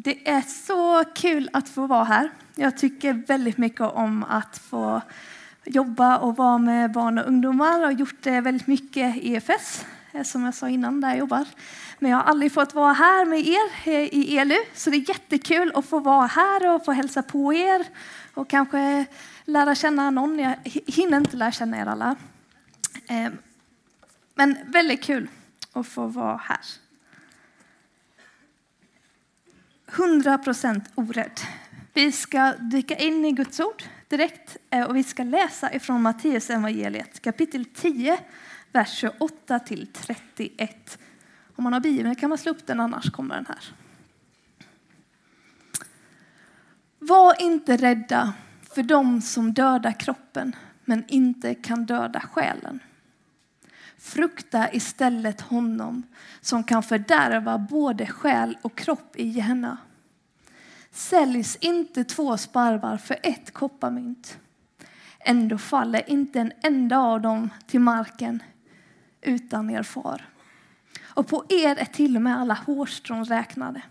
Det 0.00 0.28
är 0.28 0.40
så 0.40 1.04
kul 1.14 1.50
att 1.52 1.68
få 1.68 1.86
vara 1.86 2.04
här. 2.04 2.30
Jag 2.54 2.78
tycker 2.78 3.12
väldigt 3.12 3.58
mycket 3.58 3.80
om 3.80 4.24
att 4.24 4.58
få 4.58 5.00
jobba 5.64 6.18
och 6.18 6.36
vara 6.36 6.58
med 6.58 6.92
barn 6.92 7.18
och 7.18 7.26
ungdomar 7.26 7.78
och 7.78 7.84
har 7.84 7.92
gjort 7.92 8.22
det 8.22 8.40
väldigt 8.40 8.66
mycket 8.66 9.16
i 9.16 9.34
EFS, 9.34 9.84
eh, 10.12 10.22
som 10.22 10.44
jag 10.44 10.54
sa 10.54 10.68
innan, 10.68 11.00
där 11.00 11.08
jag 11.08 11.18
jobbar. 11.18 11.46
Men 11.98 12.10
jag 12.10 12.18
har 12.18 12.24
aldrig 12.24 12.52
fått 12.52 12.74
vara 12.74 12.92
här 12.92 13.24
med 13.24 13.46
er 13.46 13.88
eh, 13.92 14.14
i 14.14 14.38
ELU, 14.38 14.56
så 14.74 14.90
det 14.90 14.96
är 14.96 15.08
jättekul 15.08 15.72
att 15.74 15.86
få 15.86 15.98
vara 15.98 16.26
här 16.26 16.74
och 16.74 16.84
få 16.84 16.92
hälsa 16.92 17.22
på 17.22 17.54
er 17.54 17.86
och 18.34 18.50
kanske 18.50 19.06
lära 19.44 19.74
känna 19.74 20.10
någon. 20.10 20.38
Jag 20.38 20.54
hinner 20.86 21.18
inte 21.18 21.36
lära 21.36 21.52
känna 21.52 21.78
er 21.78 21.86
alla. 21.86 22.16
Eh, 23.08 23.30
men 24.34 24.56
väldigt 24.66 25.02
kul 25.02 25.28
att 25.72 25.86
få 25.86 26.06
vara 26.06 26.36
här. 26.36 26.87
100 29.96 30.38
procent 30.38 30.84
orädd. 30.94 31.40
Vi 31.94 32.12
ska 32.12 32.52
dyka 32.52 32.96
in 32.96 33.24
i 33.24 33.32
Guds 33.32 33.60
ord 33.60 33.82
direkt 34.08 34.56
eh, 34.70 34.84
och 34.84 34.96
vi 34.96 35.04
ska 35.04 35.22
läsa 35.22 35.74
ifrån 35.74 36.02
Matteus 36.02 36.50
evangeliet 36.50 37.20
kapitel 37.20 37.64
10, 37.64 38.18
vers 38.72 38.92
28 38.92 39.58
till 39.58 39.86
31. 39.92 40.98
Om 41.56 41.64
man 41.64 41.72
har 41.72 41.80
Bibeln 41.80 42.14
kan 42.14 42.28
man 42.28 42.38
slå 42.38 42.52
upp 42.52 42.66
den, 42.66 42.80
annars 42.80 43.10
kommer 43.10 43.34
den 43.34 43.46
här. 43.46 43.64
Var 46.98 47.42
inte 47.42 47.76
rädda 47.76 48.32
för 48.74 48.82
dem 48.82 49.20
som 49.20 49.54
dödar 49.54 50.00
kroppen 50.00 50.56
men 50.84 51.04
inte 51.08 51.54
kan 51.54 51.86
döda 51.86 52.20
själen. 52.20 52.80
Frukta 53.98 54.72
istället 54.72 55.40
honom 55.40 56.02
som 56.40 56.64
kan 56.64 56.82
fördärva 56.82 57.58
både 57.58 58.06
själ 58.06 58.58
och 58.62 58.78
kropp 58.78 59.16
i 59.16 59.28
Gehenna. 59.28 59.78
Säljs 60.90 61.56
inte 61.56 62.04
två 62.04 62.36
sparvar 62.36 62.96
för 62.96 63.16
ett 63.22 63.52
kopparmynt. 63.52 64.38
Ändå 65.18 65.58
faller 65.58 66.10
inte 66.10 66.40
en 66.40 66.52
enda 66.62 66.98
av 66.98 67.20
dem 67.20 67.50
till 67.66 67.80
marken 67.80 68.42
utan 69.20 69.70
er 69.70 69.82
far. 69.82 70.28
Och 71.02 71.26
på 71.26 71.44
er 71.48 71.76
är 71.76 71.84
till 71.84 72.16
och 72.16 72.22
med 72.22 72.38
alla 72.38 72.54
hårstrån 72.54 73.24
räknade. 73.24 73.82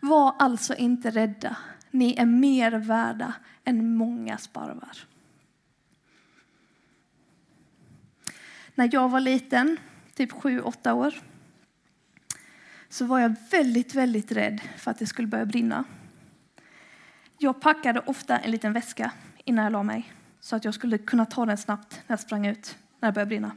Var 0.00 0.34
alltså 0.38 0.74
inte 0.74 1.10
rädda. 1.10 1.56
Ni 1.90 2.14
är 2.18 2.26
mer 2.26 2.72
värda 2.72 3.34
än 3.64 3.96
många 3.96 4.38
sparvar. 4.38 4.98
När 8.82 8.88
jag 8.92 9.08
var 9.08 9.20
liten, 9.20 9.76
typ 10.14 10.32
sju, 10.32 10.60
åtta 10.60 10.94
år, 10.94 11.14
så 12.88 13.04
var 13.04 13.18
jag 13.18 13.34
väldigt, 13.50 13.94
väldigt 13.94 14.32
rädd 14.32 14.60
för 14.76 14.90
att 14.90 14.98
det 14.98 15.06
skulle 15.06 15.28
börja 15.28 15.46
brinna. 15.46 15.84
Jag 17.38 17.60
packade 17.60 18.00
ofta 18.00 18.38
en 18.38 18.50
liten 18.50 18.72
väska 18.72 19.12
innan 19.44 19.64
jag 19.64 19.72
la 19.72 19.82
mig 19.82 20.12
så 20.40 20.56
att 20.56 20.64
jag 20.64 20.74
skulle 20.74 20.98
kunna 20.98 21.26
ta 21.26 21.46
den 21.46 21.58
snabbt 21.58 22.00
när 22.06 22.12
jag 22.12 22.20
sprang 22.20 22.46
ut 22.46 22.76
när 23.00 23.08
det 23.08 23.12
började 23.12 23.28
brinna. 23.28 23.50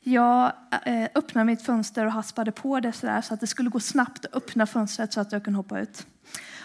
Jag 0.00 0.52
eh, 0.84 1.08
öppnade 1.14 1.44
mitt 1.44 1.62
fönster 1.62 2.06
och 2.06 2.12
haspade 2.12 2.52
på 2.52 2.80
det 2.80 2.92
så, 2.92 3.06
där, 3.06 3.20
så 3.20 3.34
att 3.34 3.40
det 3.40 3.46
skulle 3.46 3.70
gå 3.70 3.80
snabbt 3.80 4.26
att 4.26 4.34
öppna 4.34 4.66
fönstret 4.66 5.12
så 5.12 5.20
att 5.20 5.32
jag 5.32 5.44
kunde 5.44 5.56
hoppa 5.56 5.80
ut. 5.80 6.06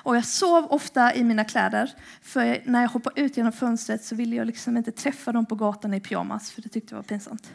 Och 0.04 0.16
jag 0.16 0.26
sov 0.26 0.66
ofta 0.66 1.16
i 1.16 1.24
mina 1.24 1.44
kläder, 1.44 1.92
för 2.22 2.62
när 2.66 2.82
jag 2.82 2.90
hoppade 2.90 3.22
ut 3.22 3.38
genom 3.38 3.52
fönstret 3.52 4.04
så 4.04 4.16
ville 4.16 4.36
jag 4.36 4.48
liksom 4.48 4.78
inte 4.78 4.92
träffa 4.92 5.32
dem 5.32 5.46
på 5.46 5.56
gatan 5.56 5.94
i 5.94 6.00
pyjamas, 6.00 6.52
för 6.52 6.62
det 6.62 6.70
tyckte 6.70 6.94
jag 6.94 6.98
var 6.98 7.04
pinsamt. 7.04 7.54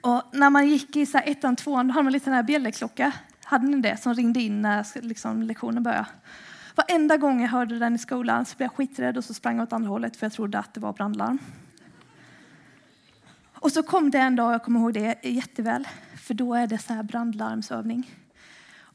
Och 0.00 0.22
när 0.32 0.50
man 0.50 0.68
gick 0.68 0.96
i 0.96 1.06
så 1.06 1.18
här 1.18 1.28
ettan, 1.28 1.56
tvåan, 1.56 1.86
då 1.86 1.92
hade 1.92 2.04
man 2.04 2.12
lite 2.12 2.24
den 2.24 2.34
här 2.34 2.42
bjällerklocka. 2.42 3.12
Hade 3.44 3.66
ni 3.66 3.80
det? 3.80 3.96
Som 3.96 4.14
ringde 4.14 4.40
in 4.40 4.62
när 4.62 4.86
liksom, 5.02 5.42
lektionen 5.42 5.82
började. 5.82 6.06
Varenda 6.74 7.16
gång 7.16 7.42
jag 7.42 7.48
hörde 7.48 7.78
den 7.78 7.94
i 7.94 7.98
skolan 7.98 8.44
så 8.44 8.56
blev 8.56 8.64
jag 8.64 8.72
skiträdd 8.72 9.16
och 9.16 9.24
så 9.24 9.34
sprang 9.34 9.56
jag 9.56 9.62
åt 9.62 9.72
andra 9.72 9.88
hållet 9.88 10.16
för 10.16 10.26
jag 10.26 10.32
trodde 10.32 10.58
att 10.58 10.74
det 10.74 10.80
var 10.80 10.92
brandlarm. 10.92 11.38
Och 13.54 13.72
så 13.72 13.82
kom 13.82 14.10
det 14.10 14.18
en 14.18 14.36
dag, 14.36 14.52
jag 14.52 14.62
kommer 14.62 14.80
ihåg 14.80 14.94
det 14.94 15.18
jätteväl, 15.22 15.88
för 16.16 16.34
då 16.34 16.54
är 16.54 16.66
det 16.66 16.78
så 16.78 16.92
här 16.92 17.02
brandlarmsövning. 17.02 18.10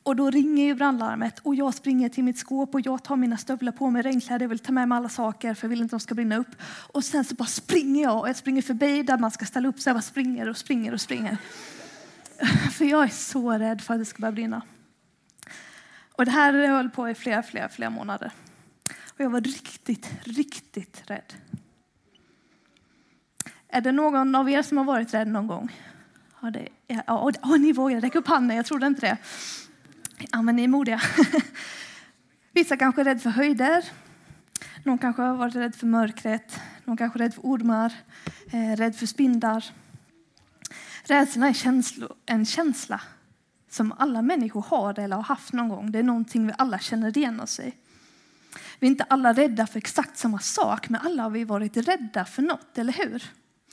Och 0.08 0.16
då 0.16 0.30
ringer 0.30 0.66
ju 0.66 0.76
brandlarmet 0.76 1.40
och 1.40 1.56
jag 1.56 1.74
springer 1.74 2.10
till 2.10 2.24
mitt 2.24 2.38
skåp 2.38 2.74
och 2.74 2.82
jag 2.82 3.04
tar 3.04 3.16
mina 3.16 3.38
stövlar 3.38 3.72
på 3.72 3.90
mig, 3.90 4.02
regnkläder, 4.02 4.44
jag 4.44 4.50
vill 4.50 4.60
ta 4.60 4.72
med 4.72 4.88
mig 4.88 4.96
alla 4.96 5.10
saker 5.10 5.54
för 5.54 5.66
jag 5.66 5.70
vill 5.70 5.82
inte 5.82 5.96
att 5.96 6.02
de 6.02 6.04
ska 6.04 6.16
brinna 6.16 6.38
upp. 6.38 6.56
Och 6.94 7.04
sen 7.04 7.24
så 7.24 7.36
bara 7.36 7.46
springer 7.46 8.04
jag 8.04 8.20
och 8.20 8.30
jag 8.30 8.36
springer 8.36 8.62
förbi 8.62 9.04
där 9.04 9.18
man 9.18 9.32
ska 9.32 9.46
ställa 9.46 9.68
upp 9.68 9.80
så 9.80 9.90
Jag 9.90 9.96
bara 9.96 10.02
springer 10.02 10.50
och 10.50 10.58
springer 10.58 10.94
och 10.94 11.02
springer. 11.02 11.38
För 12.72 12.86
jag 12.86 13.04
är 13.04 13.08
så 13.08 13.52
rädd 13.52 13.82
för 13.82 13.94
att 13.94 14.00
det 14.00 14.06
ska 14.06 14.22
börja 14.22 14.32
brinna. 14.32 14.62
Och 16.12 16.26
det 16.26 16.32
här 16.32 16.68
höll 16.68 16.90
på 16.90 17.10
i 17.10 17.16
flera, 17.16 17.44
flera, 17.44 17.70
flera 17.70 17.90
månader. 17.90 18.32
Och 19.06 19.20
jag 19.20 19.30
var 19.30 19.42
riktigt, 19.42 20.10
riktigt 20.24 21.02
rädd. 21.06 21.34
Är 23.68 23.82
det 23.82 23.92
någon 23.92 24.36
av 24.36 24.50
er 24.50 24.62
som 24.62 24.78
har 24.78 24.86
varit 24.86 25.14
rädd 25.14 25.28
någon 25.28 25.48
gång? 25.48 25.76
Ja, 26.42 26.52
det, 26.52 26.68
ja, 26.88 27.32
ja, 27.42 27.56
ni 27.58 27.72
vågar 27.72 28.02
räcka 28.02 28.20
upp 28.20 28.28
handen, 28.28 28.58
jag 28.58 28.66
trodde 28.66 28.88
inte 28.88 29.02
det. 29.02 29.18
Ja, 30.18 30.42
men 30.42 30.56
ni 30.56 30.64
är 30.64 30.68
modiga. 30.68 31.02
Vissa 32.52 32.78
kanske 32.78 33.02
är 33.02 33.06
rädda 33.06 33.20
för 33.20 33.30
höjder. 33.30 33.86
Någon 34.84 34.98
kanske 34.98 35.22
har 35.22 35.36
varit 35.36 35.56
rädd 35.56 35.76
för 35.76 35.88
mörkret. 35.88 36.60
Någon 36.86 36.98
kanske 36.98 37.20
är 37.20 37.24
rädd 37.24 37.34
för 37.34 37.42
ormar, 37.42 37.94
eh, 38.52 38.76
rädd 38.76 38.96
för 38.96 39.06
spindlar. 39.06 39.66
Rädslan 41.04 41.44
är 41.44 42.10
en 42.26 42.46
känsla 42.46 43.02
som 43.70 43.94
alla 43.98 44.22
människor 44.22 44.62
har 44.62 45.00
eller 45.00 45.16
har 45.16 45.24
haft 45.24 45.54
någon 45.54 45.70
gång. 45.70 45.92
Det 45.92 46.00
är 46.00 46.04
någonting 46.04 46.48
vi 46.48 46.54
alla 46.58 46.80
känner 46.80 47.18
igen 47.18 47.40
oss 47.40 47.60
i. 47.60 47.74
Vi 48.80 48.88
är 48.88 48.92
inte 48.92 49.04
alla 49.04 49.34
rädda 49.34 49.68
för 49.68 49.78
exakt 49.78 50.18
samma 50.18 50.40
sak, 50.40 50.90
men 50.90 51.02
alla 51.02 51.24
har 51.24 51.30
vi 51.30 51.44
varit 51.44 51.78
rädda 51.78 52.26
för 52.26 52.42
något, 52.42 52.78
eller 52.78 52.94
hur? 52.94 53.24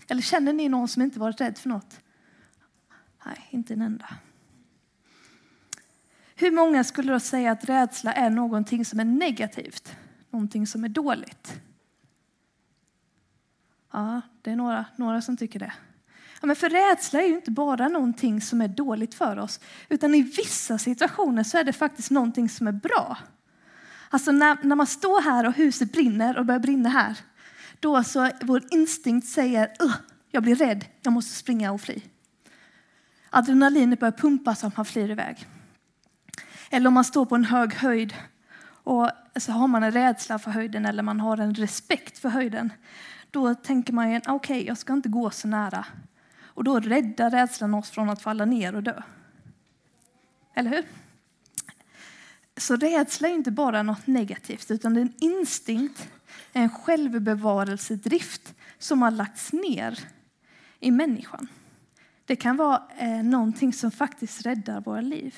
Eller 0.09 0.23
känner 0.23 0.53
ni 0.53 0.69
någon 0.69 0.89
som 0.89 1.03
inte 1.03 1.19
varit 1.19 1.41
rädd 1.41 1.59
för 1.59 1.69
något? 1.69 2.01
Nej, 3.27 3.49
inte 3.51 3.73
en 3.73 3.83
enda. 3.83 4.09
Hur 6.45 6.51
många 6.51 6.85
skulle 6.85 7.13
då 7.13 7.21
säga 7.21 7.53
att 7.53 7.65
rädsla 7.65 8.13
är 8.13 8.31
någonting 8.31 8.85
som 8.85 9.01
är 9.01 9.05
negativt? 9.05 9.97
Någonting 10.31 10.67
som 10.67 10.85
är 10.85 10.89
dåligt? 10.89 11.61
Ja, 13.93 14.21
det 14.43 14.51
är 14.51 14.57
några, 14.57 14.85
några 14.97 15.23
som 15.23 15.37
tycker 15.37 15.59
det. 15.59 15.73
Ja, 16.41 16.47
men 16.47 16.57
för 16.57 16.71
rädsla 16.71 17.23
är 17.23 17.29
ju 17.29 17.35
inte 17.35 17.51
bara 17.51 17.89
någonting 17.89 18.41
som 18.41 18.61
är 18.61 18.69
dåligt 18.69 19.15
för 19.15 19.39
oss, 19.39 19.61
utan 19.89 20.15
i 20.15 20.23
vissa 20.23 20.79
situationer 20.79 21.43
så 21.43 21.59
är 21.59 21.65
det 21.65 21.73
faktiskt 21.73 22.11
någonting 22.11 22.49
som 22.49 22.67
är 22.67 22.73
bra. 22.73 23.19
Alltså 24.11 24.33
när, 24.33 24.57
när 24.63 24.77
man 24.77 24.87
står 24.87 25.23
här 25.23 25.47
och 25.47 25.55
huset 25.55 25.93
brinner 25.93 26.39
och 26.39 26.47
börjar 26.47 26.61
brinna 26.61 26.89
här, 26.89 27.19
då 27.81 28.05
så 28.05 28.31
vår 28.43 28.63
instinkt 28.71 29.29
säger 29.29 29.73
jag 30.31 30.43
blir 30.43 30.57
rädd, 30.57 30.85
jag 31.03 31.13
måste 31.13 31.35
springa 31.35 31.73
och 31.73 31.81
fly. 31.81 32.03
Adrenalinet 33.31 34.01
börjar 34.01 34.13
pumpa 34.13 34.55
så 34.55 34.67
att 34.67 34.77
man 34.77 34.87
flyr 34.87 35.11
iväg. 35.11 35.47
Eller 36.75 36.89
om 36.89 36.95
man 36.95 37.05
står 37.05 37.25
på 37.25 37.35
en 37.35 37.45
hög 37.45 37.75
höjd 37.75 38.15
och 38.67 39.11
så 39.37 39.53
har 39.53 39.69
man 39.69 39.83
en 39.83 39.93
rädsla 39.93 40.39
för 40.39 40.51
höjden 40.51 40.87
eller 40.87 41.03
man 41.03 41.21
har 41.21 41.39
en 41.39 41.55
respekt 41.55 42.19
för 42.19 42.29
höjden. 42.29 42.73
Då 43.31 43.55
tänker 43.55 43.93
man 43.93 44.11
ju, 44.11 44.17
ah, 44.17 44.21
okej, 44.33 44.57
okay, 44.57 44.67
jag 44.67 44.79
ska 44.79 44.93
inte 44.93 45.09
gå 45.09 45.31
så 45.31 45.49
nära. 45.49 45.87
Och 46.43 46.65
då 46.65 46.81
räddar 46.81 47.31
rädslan 47.31 47.75
oss 47.75 47.91
från 47.91 48.11
att 48.11 48.23
falla 48.23 48.45
ner 48.45 48.75
och 48.75 48.83
dö. 48.83 49.03
Eller 50.55 50.71
hur? 50.71 50.85
Så 52.57 52.77
rädsla 52.77 53.29
är 53.29 53.33
inte 53.33 53.51
bara 53.51 53.83
något 53.83 54.07
negativt, 54.07 54.71
utan 54.71 54.95
det 54.95 55.01
är 55.01 55.03
en 55.03 55.15
instinkt, 55.19 56.09
en 56.53 56.71
självbevarelsedrift 56.71 58.55
som 58.79 59.03
har 59.03 59.11
lagts 59.11 59.53
ner 59.53 59.99
i 60.81 60.91
människan. 60.91 61.49
Det 62.25 62.37
kan 62.37 62.57
vara 62.57 62.83
eh, 62.97 63.23
någonting 63.23 63.73
som 63.73 63.91
faktiskt 63.91 64.47
räddar 64.47 64.81
våra 64.81 65.01
liv. 65.01 65.35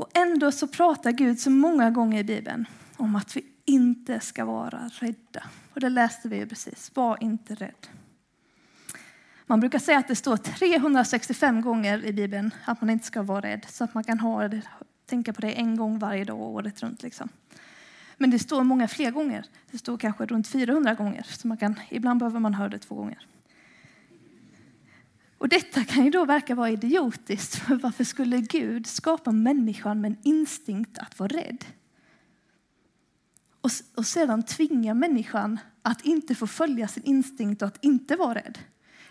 Och 0.00 0.08
ändå 0.14 0.52
så 0.52 0.66
pratar 0.68 1.12
Gud 1.12 1.40
så 1.40 1.50
många 1.50 1.90
gånger 1.90 2.20
i 2.20 2.24
Bibeln 2.24 2.66
om 2.96 3.16
att 3.16 3.36
vi 3.36 3.44
inte 3.64 4.20
ska 4.20 4.44
vara 4.44 4.90
rädda. 4.92 5.42
Och 5.74 5.80
det 5.80 5.88
läste 5.88 6.28
vi 6.28 6.36
ju 6.36 6.46
precis. 6.46 6.90
Var 6.94 7.22
inte 7.22 7.54
rädd. 7.54 7.86
Man 9.46 9.60
brukar 9.60 9.78
säga 9.78 9.98
att 9.98 10.08
det 10.08 10.16
står 10.16 10.36
365 10.36 11.60
gånger 11.60 12.04
i 12.04 12.12
Bibeln 12.12 12.50
att 12.64 12.80
man 12.80 12.90
inte 12.90 13.06
ska 13.06 13.22
vara 13.22 13.40
rädd. 13.40 13.66
Så 13.68 13.84
att 13.84 13.94
man 13.94 14.04
kan 14.04 14.20
ha 14.20 14.48
det, 14.48 14.62
tänka 15.06 15.32
på 15.32 15.40
det 15.40 15.52
en 15.52 15.76
gång 15.76 15.98
varje 15.98 16.24
dag 16.24 16.40
året 16.40 16.82
runt. 16.82 17.02
Liksom. 17.02 17.28
Men 18.16 18.30
det 18.30 18.38
står 18.38 18.64
många 18.64 18.88
fler 18.88 19.10
gånger. 19.10 19.44
Det 19.70 19.78
står 19.78 19.98
kanske 19.98 20.26
runt 20.26 20.48
400 20.48 20.94
gånger. 20.94 21.26
Så 21.28 21.48
man 21.48 21.56
kan, 21.56 21.80
ibland 21.88 22.20
behöver 22.20 22.40
man 22.40 22.54
höra 22.54 22.68
det 22.68 22.78
två 22.78 22.94
gånger. 22.94 23.26
Och 25.40 25.48
detta 25.48 25.84
kan 25.84 26.04
ju 26.04 26.10
då 26.10 26.24
verka 26.24 26.54
vara 26.54 26.70
idiotiskt. 26.70 27.54
För 27.54 27.74
varför 27.74 28.04
skulle 28.04 28.40
Gud 28.40 28.86
skapa 28.86 29.32
människan 29.32 30.00
med 30.00 30.10
en 30.10 30.18
instinkt 30.22 30.98
att 30.98 31.18
vara 31.18 31.28
rädd? 31.28 31.64
Och, 33.60 33.70
och 33.94 34.06
sedan 34.06 34.42
tvinga 34.42 34.94
människan 34.94 35.60
att 35.82 36.04
inte 36.04 36.34
få 36.34 36.46
följa 36.46 36.88
sin 36.88 37.02
instinkt 37.02 37.62
och 37.62 37.68
att 37.68 37.84
inte 37.84 38.16
vara 38.16 38.34
rädd. 38.34 38.58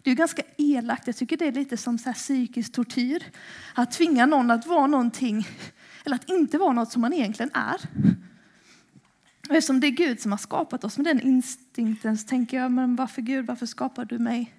Det 0.04 0.12
är 0.12 0.16
ganska 0.16 0.42
elakt. 0.58 1.08
Jag 1.08 1.16
tycker 1.16 1.38
det 1.38 1.48
är 1.48 1.52
lite 1.52 1.78
som 1.78 1.98
så 1.98 2.10
här 2.10 2.14
psykisk 2.14 2.72
tortyr. 2.72 3.24
Att 3.74 3.92
tvinga 3.92 4.26
någon 4.26 4.52
att 4.52 4.66
vara 4.66 4.88
någonting, 4.88 5.48
eller 6.06 6.16
att 6.16 6.30
inte 6.30 6.58
vara 6.58 6.74
något 6.74 6.92
som 6.92 7.02
man 7.02 7.14
egentligen 7.14 7.52
är. 7.54 7.82
Och 9.50 9.56
eftersom 9.56 9.80
det 9.80 9.88
är 9.88 9.92
Gud 9.92 10.20
som 10.20 10.32
har 10.32 10.40
skapat 10.40 10.84
oss 10.84 10.98
med 10.98 11.06
den 11.06 11.22
instinkten 11.22 12.18
så 12.18 12.28
tänker 12.28 12.58
jag, 12.58 12.72
men 12.72 12.96
varför 12.96 13.22
Gud, 13.22 13.46
varför 13.46 13.66
skapar 13.66 14.06
du 14.06 14.20
mig 14.20 14.59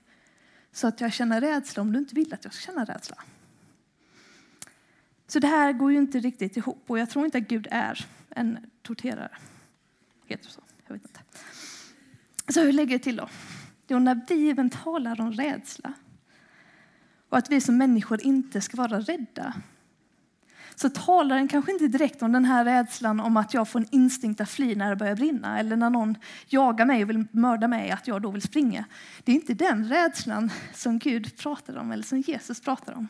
så 0.72 0.86
att 0.86 1.00
jag 1.00 1.12
känner 1.12 1.40
rädsla 1.40 1.82
om 1.82 1.92
du 1.92 1.98
inte 1.98 2.14
vill 2.14 2.34
att 2.34 2.44
jag 2.44 2.54
ska 2.54 2.72
känna 2.72 2.84
rädsla? 2.84 3.16
Så 5.26 5.38
det 5.38 5.46
här 5.46 5.72
går 5.72 5.92
ju 5.92 5.98
inte 5.98 6.18
riktigt 6.18 6.56
ihop 6.56 6.84
och 6.86 6.98
jag 6.98 7.10
tror 7.10 7.24
inte 7.24 7.38
att 7.38 7.48
Gud 7.48 7.68
är 7.70 8.06
en 8.30 8.70
torterare. 8.82 9.36
Heter 10.26 10.44
det 10.44 10.50
så? 10.50 10.62
Jag 10.86 10.94
vet 10.94 11.02
inte. 11.02 11.20
Så 12.48 12.62
hur 12.62 12.72
lägger 12.72 12.98
det 12.98 13.04
till 13.04 13.16
då? 13.16 13.28
Jo, 13.88 13.98
när 13.98 14.14
Bibeln 14.14 14.70
talar 14.70 15.20
om 15.20 15.32
rädsla 15.32 15.92
och 17.28 17.38
att 17.38 17.50
vi 17.50 17.60
som 17.60 17.76
människor 17.76 18.22
inte 18.22 18.60
ska 18.60 18.76
vara 18.76 19.00
rädda 19.00 19.54
så 20.80 20.88
talar 20.88 21.36
den 21.36 21.48
kanske 21.48 21.72
inte 21.72 21.88
direkt 21.88 22.22
om 22.22 22.32
den 22.32 22.44
här 22.44 22.64
rädslan 22.64 23.20
om 23.20 23.36
att 23.36 23.54
jag 23.54 23.68
får 23.68 23.78
en 23.78 23.86
instinkt 23.90 24.40
att 24.40 24.50
fly 24.50 24.74
när 24.74 24.90
det 24.90 24.96
börjar 24.96 25.16
brinna 25.16 25.58
eller 25.58 25.76
när 25.76 25.90
någon 25.90 26.16
jagar 26.46 26.86
mig 26.86 27.02
och 27.02 27.10
vill 27.10 27.24
mörda 27.30 27.68
mig, 27.68 27.90
att 27.90 28.06
jag 28.06 28.22
då 28.22 28.30
vill 28.30 28.42
springa. 28.42 28.84
Det 29.24 29.32
är 29.32 29.36
inte 29.36 29.54
den 29.54 29.88
rädslan 29.88 30.50
som 30.74 30.98
Gud 30.98 31.36
pratar 31.36 31.76
om 31.76 31.92
eller 31.92 32.02
som 32.02 32.20
Jesus 32.20 32.60
pratar 32.60 32.92
om. 32.92 33.08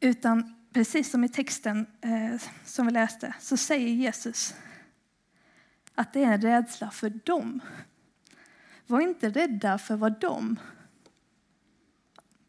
Utan 0.00 0.54
precis 0.72 1.10
som 1.10 1.24
i 1.24 1.28
texten 1.28 1.86
eh, 2.00 2.40
som 2.64 2.86
vi 2.86 2.92
läste 2.92 3.34
så 3.40 3.56
säger 3.56 3.88
Jesus 3.88 4.54
att 5.94 6.12
det 6.12 6.24
är 6.24 6.32
en 6.32 6.40
rädsla 6.40 6.90
för 6.90 7.10
dem. 7.10 7.60
Var 8.86 9.00
inte 9.00 9.28
rädda 9.28 9.78
för 9.78 9.96
vad 9.96 10.20
de, 10.20 10.56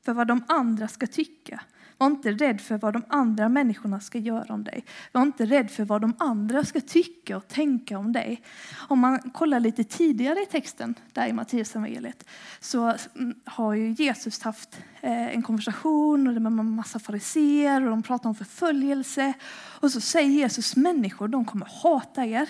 för 0.06 0.14
vad 0.14 0.28
de 0.28 0.44
andra 0.48 0.88
ska 0.88 1.08
tycka. 1.08 1.62
Var 1.98 2.08
inte 2.08 2.32
rädd 2.32 2.62
för 2.62 2.78
vad 2.78 2.94
de 2.94 3.04
andra 3.08 3.50
människorna 3.50 4.00
ska 4.00 4.18
göra 4.18 4.54
om 4.54 4.64
dig. 4.64 4.86
Var 5.12 5.22
inte 5.22 5.46
rädd 5.46 5.72
för 5.72 5.86
vad 5.86 6.02
de 6.02 6.14
andra 6.18 6.64
ska 6.64 6.82
tycka 6.82 7.38
och 7.38 7.48
tänka 7.48 7.98
om 7.98 8.12
dig. 8.12 8.42
Om 8.88 9.00
man 9.00 9.20
kollar 9.20 9.60
lite 9.60 9.84
tidigare 9.84 10.40
i 10.40 10.46
texten, 10.46 10.96
där 11.14 11.28
i 11.28 11.34
Mattias 11.34 11.76
evangeliet 11.76 12.26
så 12.60 12.94
mm, 13.16 13.36
har 13.46 13.74
ju 13.74 13.92
Jesus 13.92 14.42
haft 14.42 14.80
eh, 15.02 15.36
en 15.36 15.42
konversation 15.42 16.34
med 16.34 16.46
en 16.46 16.76
massa 16.76 17.00
fariseer 17.00 17.84
och 17.84 17.90
de 17.90 18.04
pratar 18.04 18.30
om 18.30 18.36
förföljelse. 18.36 19.34
Och 19.80 19.92
så 19.92 20.02
säger 20.02 20.30
Jesus, 20.30 20.76
människor 20.76 21.28
de 21.28 21.46
kommer 21.46 21.66
hata 21.84 22.26
er. 22.26 22.50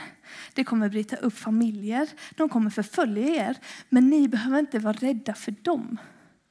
Det 0.54 0.64
kommer 0.64 0.90
bryta 0.90 1.16
upp 1.16 1.38
familjer. 1.38 2.10
De 2.36 2.50
kommer 2.50 2.70
förfölja 2.70 3.48
er. 3.48 3.58
Men 3.90 4.10
ni 4.10 4.28
behöver 4.28 4.60
inte 4.60 4.80
vara 4.80 4.94
rädda 4.94 5.34
för 5.34 5.52
dem. 5.52 5.98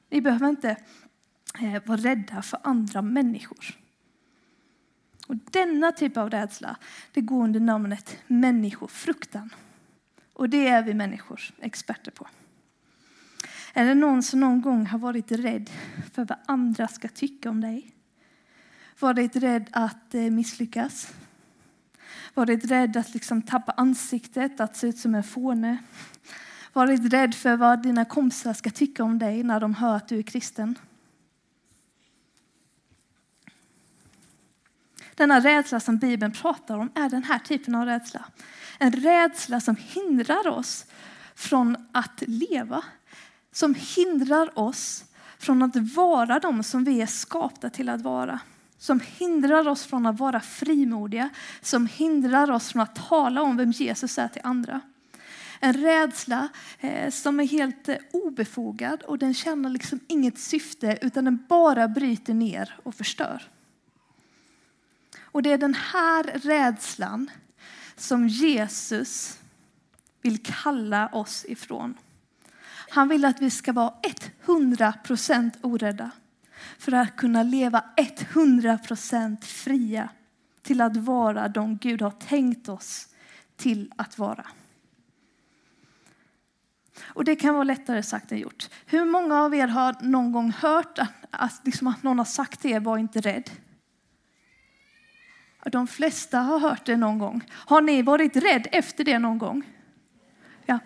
Ni 0.09 0.21
behöver 0.21 0.49
inte 0.49 0.77
var 1.61 1.87
vara 1.87 1.97
rädda 1.97 2.41
för 2.41 2.59
andra 2.63 3.01
människor. 3.01 3.77
Och 5.27 5.35
denna 5.51 5.91
typ 5.91 6.17
av 6.17 6.29
rädsla 6.29 6.77
det 7.11 7.21
går 7.21 7.43
under 7.43 7.59
namnet 7.59 8.17
människofruktan. 8.27 9.49
Och 10.33 10.49
det 10.49 10.67
är 10.67 10.83
vi 10.83 10.93
människor 10.93 11.41
experter 11.61 12.11
på. 12.11 12.27
Är 13.73 13.85
det 13.85 13.95
någon 13.95 14.23
som 14.23 14.39
någon 14.39 14.61
gång 14.61 14.85
har 14.85 14.99
varit 14.99 15.31
rädd 15.31 15.69
för 16.13 16.25
vad 16.25 16.37
andra 16.45 16.87
ska 16.87 17.07
tycka 17.07 17.49
om 17.49 17.61
dig? 17.61 17.91
Varit 18.99 19.35
rädd 19.35 19.69
att 19.71 20.15
eh, 20.15 20.21
misslyckas? 20.21 21.13
Varit 22.33 22.65
rädd 22.65 22.97
att 22.97 23.13
liksom 23.13 23.41
tappa 23.41 23.71
ansiktet, 23.71 24.59
att 24.59 24.75
se 24.75 24.87
ut 24.87 24.97
som 24.97 25.15
en 25.15 25.23
fåne? 25.23 25.77
Varit 26.73 27.13
rädd 27.13 27.35
för 27.35 27.57
vad 27.57 27.83
dina 27.83 28.05
kompisar 28.05 28.53
ska 28.53 28.69
tycka 28.69 29.03
om 29.03 29.19
dig 29.19 29.43
när 29.43 29.59
de 29.59 29.75
hör 29.75 29.95
att 29.95 30.07
du 30.07 30.17
är 30.17 30.23
kristen? 30.23 30.75
Denna 35.15 35.39
rädsla 35.39 35.79
som 35.79 35.97
Bibeln 35.97 36.31
pratar 36.31 36.77
om 36.77 36.91
är 36.95 37.09
den 37.09 37.23
här 37.23 37.39
typen 37.39 37.75
av 37.75 37.85
rädsla. 37.85 38.25
En 38.79 38.91
rädsla 38.91 39.59
som 39.59 39.75
hindrar 39.75 40.47
oss 40.47 40.85
från 41.35 41.77
att 41.91 42.23
leva. 42.27 42.83
Som 43.51 43.75
hindrar 43.75 44.59
oss 44.59 45.05
från 45.37 45.63
att 45.63 45.75
vara 45.75 46.39
de 46.39 46.63
som 46.63 46.83
vi 46.83 47.01
är 47.01 47.05
skapta 47.05 47.69
till 47.69 47.89
att 47.89 48.01
vara. 48.01 48.39
Som 48.77 48.99
hindrar 49.17 49.67
oss 49.67 49.85
från 49.85 50.05
att 50.05 50.19
vara 50.19 50.39
frimodiga. 50.39 51.29
Som 51.61 51.87
hindrar 51.87 52.51
oss 52.51 52.71
från 52.71 52.81
att 52.81 52.95
tala 52.95 53.41
om 53.41 53.57
vem 53.57 53.71
Jesus 53.71 54.17
är 54.17 54.27
till 54.27 54.41
andra. 54.43 54.81
En 55.59 55.73
rädsla 55.73 56.47
eh, 56.79 57.11
som 57.11 57.39
är 57.39 57.47
helt 57.47 57.89
eh, 57.89 57.97
obefogad 58.11 59.03
och 59.03 59.17
den 59.17 59.33
känner 59.33 59.69
liksom 59.69 59.99
inget 60.07 60.39
syfte 60.39 60.97
utan 61.01 61.25
den 61.25 61.45
bara 61.49 61.87
bryter 61.87 62.33
ner 62.33 62.75
och 62.83 62.95
förstör. 62.95 63.43
Och 65.35 65.43
det 65.43 65.51
är 65.51 65.57
den 65.57 65.73
här 65.73 66.23
rädslan 66.23 67.31
som 67.95 68.27
Jesus 68.27 69.39
vill 70.21 70.43
kalla 70.43 71.07
oss 71.07 71.45
ifrån. 71.47 71.97
Han 72.89 73.07
vill 73.07 73.25
att 73.25 73.41
vi 73.41 73.49
ska 73.49 73.73
vara 73.73 73.93
100% 74.45 75.51
orädda 75.61 76.11
för 76.77 76.91
att 76.91 77.15
kunna 77.15 77.43
leva 77.43 77.83
100% 77.97 79.43
fria 79.43 80.09
till 80.61 80.81
att 80.81 80.97
vara 80.97 81.47
de 81.47 81.77
Gud 81.77 82.01
har 82.01 82.11
tänkt 82.11 82.69
oss 82.69 83.07
till 83.55 83.93
att 83.95 84.17
vara. 84.17 84.47
Och 87.01 87.23
det 87.23 87.35
kan 87.35 87.53
vara 87.53 87.63
lättare 87.63 88.03
sagt 88.03 88.31
än 88.31 88.37
gjort. 88.37 88.69
Hur 88.85 89.05
många 89.05 89.41
av 89.41 89.55
er 89.55 89.67
har 89.67 89.95
någon 90.01 90.31
gång 90.31 90.51
hört 90.51 90.99
att, 90.99 91.11
att, 91.29 91.61
liksom 91.63 91.87
att 91.87 92.03
någon 92.03 92.17
har 92.17 92.25
sagt 92.25 92.61
till 92.61 92.71
er, 92.71 92.79
var 92.79 92.97
inte 92.97 93.21
rädd? 93.21 93.49
De 95.71 95.87
flesta 95.87 96.39
har 96.39 96.59
hört 96.59 96.85
det 96.85 96.97
någon 96.97 97.19
gång. 97.19 97.43
Har 97.51 97.81
ni 97.81 98.01
varit 98.01 98.35
rädd 98.35 98.67
efter 98.71 99.03
det 99.03 99.19
någon 99.19 99.37
gång? 99.37 99.63
Ja. 100.65 100.79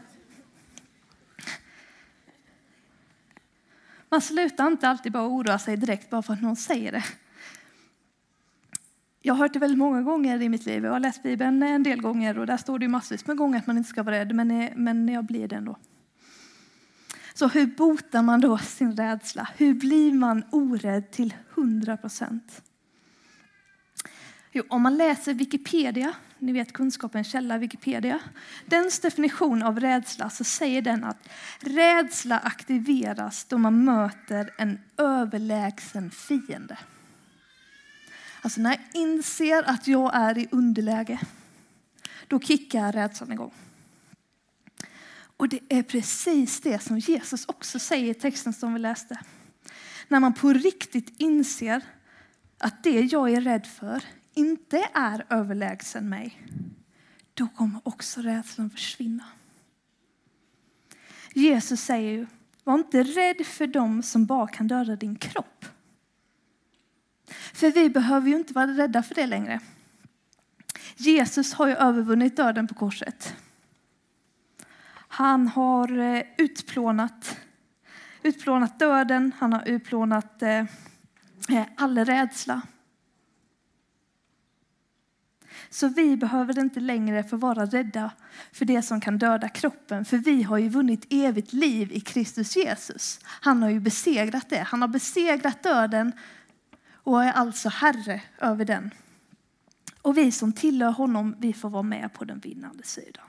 Man 4.09 4.21
slutar 4.21 4.67
inte 4.67 4.89
alltid 4.89 5.11
bara 5.11 5.27
oroa 5.27 5.59
sig 5.59 5.77
direkt 5.77 6.09
bara 6.09 6.21
för 6.21 6.33
att 6.33 6.41
någon 6.41 6.55
säger 6.55 6.91
det. 6.91 7.03
Jag 9.21 9.33
har 9.33 9.39
hört 9.39 9.53
det 9.53 9.59
väldigt 9.59 9.77
många 9.77 10.01
gånger 10.01 10.41
i 10.41 10.49
mitt 10.49 10.65
liv. 10.65 10.83
Jag 10.83 10.91
har 10.91 10.99
läst 10.99 11.23
Bibeln 11.23 11.63
en 11.63 11.83
del 11.83 12.01
gånger 12.01 12.39
och 12.39 12.45
där 12.45 12.57
står 12.57 12.79
det 12.79 12.87
massvis 12.87 13.27
med 13.27 13.37
gånger 13.37 13.59
att 13.59 13.67
man 13.67 13.77
inte 13.77 13.89
ska 13.89 14.03
vara 14.03 14.15
rädd, 14.15 14.35
men, 14.35 14.69
men 14.75 15.09
jag 15.09 15.25
blir 15.25 15.47
det 15.47 15.55
ändå. 15.55 15.77
Så 17.33 17.47
hur 17.47 17.67
botar 17.67 18.21
man 18.21 18.41
då 18.41 18.57
sin 18.57 18.95
rädsla? 18.95 19.49
Hur 19.57 19.73
blir 19.73 20.13
man 20.13 20.43
orädd 20.51 21.11
till 21.11 21.33
100 21.53 21.97
procent? 21.97 22.61
Jo, 24.51 24.63
om 24.69 24.81
man 24.81 24.97
läser 24.97 25.33
Wikipedia, 25.33 26.13
ni 26.39 26.51
vet 26.51 26.73
kunskapens 26.73 27.31
källa 27.31 27.57
Wikipedia, 27.57 28.19
dens 28.65 28.99
definition 28.99 29.63
av 29.63 29.79
rädsla 29.79 30.29
så 30.29 30.43
säger 30.43 30.81
den 30.81 31.03
att 31.03 31.29
rädsla 31.59 32.39
aktiveras 32.39 33.45
då 33.45 33.57
man 33.57 33.85
möter 33.85 34.53
en 34.57 34.79
överlägsen 34.97 36.11
fiende. 36.11 36.77
Alltså 38.41 38.61
när 38.61 38.69
jag 38.69 39.01
inser 39.01 39.69
att 39.69 39.87
jag 39.87 40.15
är 40.15 40.37
i 40.37 40.47
underläge, 40.51 41.19
då 42.27 42.39
kickar 42.39 42.91
rädslan 42.91 43.31
igång. 43.31 43.53
Och 45.37 45.49
det 45.49 45.59
är 45.69 45.83
precis 45.83 46.61
det 46.61 46.79
som 46.79 46.99
Jesus 46.99 47.45
också 47.45 47.79
säger 47.79 48.11
i 48.11 48.13
texten 48.13 48.53
som 48.53 48.73
vi 48.73 48.79
läste. 48.79 49.19
När 50.07 50.19
man 50.19 50.33
på 50.33 50.53
riktigt 50.53 51.13
inser 51.21 51.81
att 52.57 52.83
det 52.83 53.01
jag 53.01 53.31
är 53.31 53.41
rädd 53.41 53.67
för 53.67 54.03
inte 54.39 54.89
är 54.93 55.25
överlägsen 55.29 56.09
mig, 56.09 56.41
då 57.33 57.47
kommer 57.47 57.81
också 57.83 58.21
rädslan 58.21 58.69
försvinna. 58.69 59.23
Jesus 61.33 61.81
säger 61.81 62.11
ju, 62.11 62.27
var 62.63 62.75
inte 62.75 63.03
rädd 63.03 63.45
för 63.45 63.67
dem 63.67 64.03
som 64.03 64.25
bara 64.25 64.47
kan 64.47 64.67
döda 64.67 64.95
din 64.95 65.15
kropp. 65.15 65.65
För 67.53 67.71
vi 67.71 67.89
behöver 67.89 68.29
ju 68.29 68.35
inte 68.35 68.53
vara 68.53 68.67
rädda 68.67 69.03
för 69.03 69.15
det 69.15 69.27
längre. 69.27 69.59
Jesus 70.95 71.53
har 71.53 71.67
ju 71.67 71.73
övervunnit 71.73 72.37
döden 72.37 72.67
på 72.67 72.73
korset. 72.73 73.35
Han 74.93 75.47
har 75.47 75.97
eh, 75.97 76.23
utplånat, 76.37 77.37
utplånat 78.23 78.79
döden, 78.79 79.31
han 79.39 79.53
har 79.53 79.67
utplånat 79.67 80.41
eh, 80.43 80.65
eh, 81.49 81.65
all 81.75 82.05
rädsla. 82.05 82.61
Så 85.69 85.87
vi 85.87 86.17
behöver 86.17 86.59
inte 86.59 86.79
längre 86.79 87.23
få 87.23 87.37
vara 87.37 87.65
rädda 87.65 88.11
för 88.51 88.65
det 88.65 88.81
som 88.81 89.01
kan 89.01 89.17
döda 89.17 89.49
kroppen. 89.49 90.05
För 90.05 90.17
vi 90.17 90.43
har 90.43 90.57
ju 90.57 90.69
vunnit 90.69 91.05
evigt 91.09 91.53
liv 91.53 91.91
i 91.91 91.99
Kristus 91.99 92.55
Jesus. 92.55 93.19
Han 93.23 93.63
har 93.63 93.69
ju 93.69 93.79
besegrat 93.79 94.49
det. 94.49 94.59
Han 94.59 94.81
har 94.81 94.87
besegrat 94.87 95.63
döden 95.63 96.11
och 96.91 97.23
är 97.23 97.31
alltså 97.31 97.69
herre 97.69 98.21
över 98.37 98.65
den. 98.65 98.91
Och 100.01 100.17
vi 100.17 100.31
som 100.31 100.53
tillhör 100.53 100.91
honom, 100.91 101.35
vi 101.39 101.53
får 101.53 101.69
vara 101.69 101.83
med 101.83 102.13
på 102.13 102.25
den 102.25 102.39
vinnande 102.39 102.83
sidan. 102.83 103.25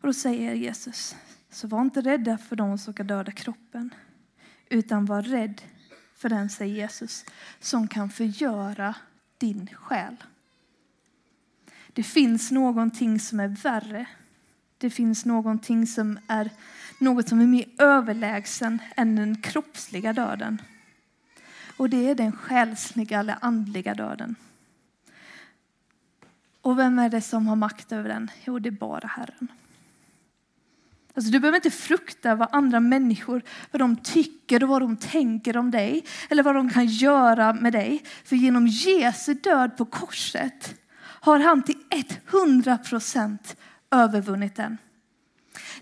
Och 0.00 0.06
då 0.06 0.12
säger 0.12 0.54
Jesus, 0.54 1.16
så 1.50 1.68
var 1.68 1.80
inte 1.80 2.00
rädda 2.00 2.38
för 2.38 2.56
de 2.56 2.78
som 2.78 2.92
ska 2.92 3.02
döda 3.02 3.32
kroppen, 3.32 3.94
utan 4.68 5.04
var 5.04 5.22
rädd 5.22 5.62
för 6.18 6.28
den, 6.28 6.50
säger 6.50 6.74
Jesus, 6.74 7.24
som 7.60 7.88
kan 7.88 8.10
förgöra 8.10 8.94
din 9.38 9.68
själ. 9.74 10.16
Det 11.92 12.02
finns 12.02 12.50
någonting 12.50 13.20
som 13.20 13.40
är 13.40 13.48
värre. 13.48 14.06
Det 14.78 14.90
finns 14.90 15.24
någonting 15.24 15.86
som 15.86 16.18
är 16.26 16.50
något 16.98 17.28
som 17.28 17.40
är 17.40 17.46
mer 17.46 17.66
överlägsen 17.78 18.78
än 18.96 19.16
den 19.16 19.42
kroppsliga 19.42 20.12
döden. 20.12 20.62
Och 21.76 21.90
det 21.90 22.10
är 22.10 22.14
den 22.14 22.32
själsliga 22.32 23.20
eller 23.20 23.36
andliga 23.40 23.94
döden. 23.94 24.36
Och 26.60 26.78
vem 26.78 26.98
är 26.98 27.08
det 27.08 27.20
som 27.20 27.46
har 27.46 27.56
makt 27.56 27.92
över 27.92 28.08
den? 28.08 28.30
Jo, 28.44 28.58
det 28.58 28.68
är 28.68 28.70
bara 28.70 29.08
Herren. 29.08 29.48
Alltså, 31.18 31.30
du 31.30 31.40
behöver 31.40 31.56
inte 31.56 31.70
frukta 31.70 32.34
vad 32.34 32.48
andra 32.52 32.80
människor 32.80 33.42
vad 33.70 33.80
de 33.80 33.96
tycker 33.96 34.62
och 34.62 34.68
vad 34.68 34.82
de 34.82 34.96
tänker 34.96 35.56
om 35.56 35.70
dig 35.70 36.04
eller 36.30 36.42
vad 36.42 36.54
de 36.54 36.70
kan 36.70 36.86
göra 36.86 37.52
med 37.52 37.72
dig. 37.72 38.02
För 38.24 38.36
genom 38.36 38.66
Jesu 38.66 39.34
död 39.34 39.76
på 39.76 39.84
korset 39.84 40.74
har 41.00 41.38
han 41.38 41.62
till 41.62 41.76
100 42.30 42.78
procent 42.78 43.56
övervunnit 43.90 44.56
den. 44.56 44.78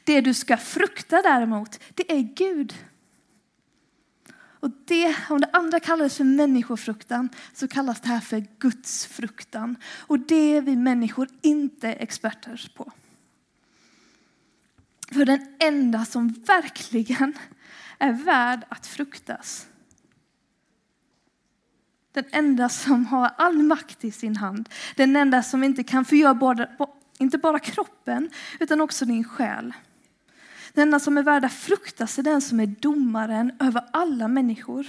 Det 0.05 0.21
du 0.21 0.35
ska 0.35 0.57
frukta 0.57 1.23
däremot, 1.23 1.81
det 1.95 2.13
är 2.13 2.23
Gud. 2.23 2.75
Och 4.39 4.71
det, 4.85 5.17
om 5.31 5.41
det 5.41 5.51
andra 5.53 5.81
kallas 5.81 6.17
för 6.17 6.25
människofruktan 6.25 7.29
så 7.55 7.69
kallas 7.69 8.01
det 8.01 8.09
här 8.09 8.21
för 8.21 8.45
Guds 8.59 9.07
fruktan. 9.07 9.77
Och 9.99 10.19
det 10.19 10.57
är 10.57 10.61
vi 10.61 10.77
människor 10.77 11.29
inte 11.43 11.93
experter 11.93 12.71
på. 12.77 12.93
För 15.13 15.25
den 15.25 15.47
enda 15.59 16.05
som 16.05 16.29
verkligen 16.29 17.39
är 17.99 18.13
värd 18.13 18.65
att 18.69 18.87
fruktas. 18.87 19.67
Den 22.13 22.25
enda 22.31 22.69
som 22.69 23.07
har 23.07 23.31
all 23.39 23.63
makt 23.63 24.05
i 24.05 24.11
sin 24.11 24.37
hand. 24.37 24.69
Den 24.97 25.17
enda 25.17 25.43
som 25.43 25.65
inte 25.65 25.85
kan 25.85 26.05
förgöra 26.05 26.35
både, 26.35 26.71
inte 27.19 27.39
bara 27.39 27.59
kroppen 27.59 28.31
utan 28.61 28.81
också 28.81 29.05
din 29.05 29.25
själ. 29.25 29.75
Den 30.73 30.83
enda 30.83 31.01
som 31.01 31.19
är 31.19 31.23
värd 31.23 31.45
att 31.45 31.53
fruktas 31.53 32.19
är 32.19 32.23
den 32.23 32.41
som 32.41 32.61
är 32.61 32.67
domaren 32.67 33.53
över 33.61 33.85
alla 33.93 34.29
människor. 34.29 34.87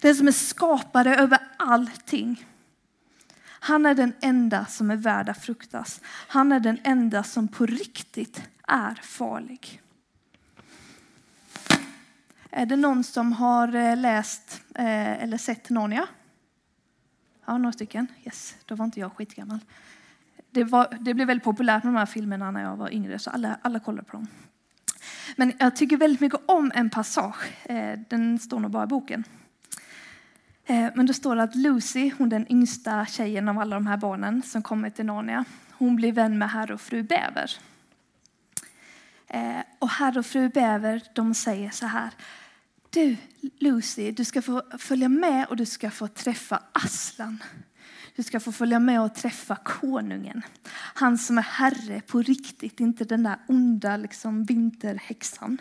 Den 0.00 0.16
som 0.16 0.28
är 0.28 0.32
skapare 0.32 1.16
över 1.16 1.38
allting. 1.56 2.46
Han 3.64 3.86
är 3.86 3.94
den 3.94 4.12
enda 4.20 4.66
som 4.66 4.90
är 4.90 4.96
värd 4.96 5.28
att 5.28 5.44
fruktas. 5.44 6.00
Han 6.06 6.52
är 6.52 6.60
den 6.60 6.78
enda 6.84 7.22
som 7.22 7.48
på 7.48 7.66
riktigt 7.66 8.42
är 8.68 8.94
farlig. 9.02 9.82
Är 12.50 12.66
det 12.66 12.76
någon 12.76 13.04
som 13.04 13.32
har 13.32 13.74
eh, 13.74 13.96
läst 13.96 14.62
eh, 14.74 15.22
eller 15.22 15.38
sett 15.38 15.70
Narnia? 15.70 16.08
Ja, 17.44 17.58
några 17.58 17.72
stycken. 17.72 18.06
Yes, 18.24 18.56
då 18.64 18.74
var 18.74 18.84
inte 18.84 19.00
jag 19.00 19.12
skitgammal. 19.12 19.58
Det, 20.50 20.64
var, 20.64 20.98
det 21.00 21.14
blev 21.14 21.26
väldigt 21.26 21.44
populärt 21.44 21.84
med 21.84 21.92
de 21.92 21.98
här 21.98 22.06
filmerna 22.06 22.50
när 22.50 22.62
jag 22.62 22.76
var 22.76 22.94
yngre, 22.94 23.18
så 23.18 23.30
alla, 23.30 23.58
alla 23.62 23.80
kollade 23.80 24.08
på 24.08 24.16
dem. 24.16 24.26
Men 25.36 25.52
jag 25.58 25.76
tycker 25.76 25.96
väldigt 25.96 26.20
mycket 26.20 26.40
om 26.46 26.72
en 26.74 26.90
passage. 26.90 27.52
Eh, 27.64 27.98
den 28.08 28.38
står 28.38 28.60
nog 28.60 28.70
bara 28.70 28.84
i 28.84 28.86
boken. 28.86 29.24
Eh, 30.66 30.88
men 30.94 31.06
det 31.06 31.14
står 31.14 31.36
att 31.36 31.54
Lucy, 31.54 32.10
hon 32.18 32.28
den 32.28 32.52
yngsta 32.52 33.06
tjejen 33.06 33.48
av 33.48 33.58
alla 33.58 33.76
de 33.76 33.86
här 33.86 33.96
barnen 33.96 34.42
som 34.42 34.62
kommer 34.62 34.90
till 34.90 35.06
Narnia, 35.06 35.44
hon 35.70 35.96
blir 35.96 36.12
vän 36.12 36.38
med 36.38 36.50
herr 36.50 36.72
och 36.72 36.80
fru 36.80 37.02
Bäver. 37.02 37.50
Eh, 39.26 39.60
och 39.78 39.88
herr 39.88 40.18
och 40.18 40.26
fru 40.26 40.48
Bäver 40.48 41.02
de 41.14 41.34
säger 41.34 41.70
så 41.70 41.86
här. 41.86 42.10
Du 42.90 43.16
Lucy, 43.58 44.10
du 44.10 44.24
ska 44.24 44.42
få 44.42 44.62
följa 44.78 45.08
med 45.08 45.46
och 45.46 45.56
du 45.56 45.66
ska 45.66 45.90
få 45.90 46.08
träffa 46.08 46.62
Aslan. 46.72 47.42
Du 48.16 48.22
ska 48.22 48.40
få 48.40 48.52
följa 48.52 48.78
med 48.78 49.00
och 49.00 49.14
träffa 49.14 49.56
konungen. 49.56 50.42
Han 50.94 51.18
som 51.18 51.38
är 51.38 51.42
herre 51.42 52.00
på 52.00 52.22
riktigt, 52.22 52.80
inte 52.80 53.04
den 53.04 53.22
där 53.22 53.38
onda 53.48 53.96
liksom, 53.96 54.44
vinterhäxan. 54.44 55.60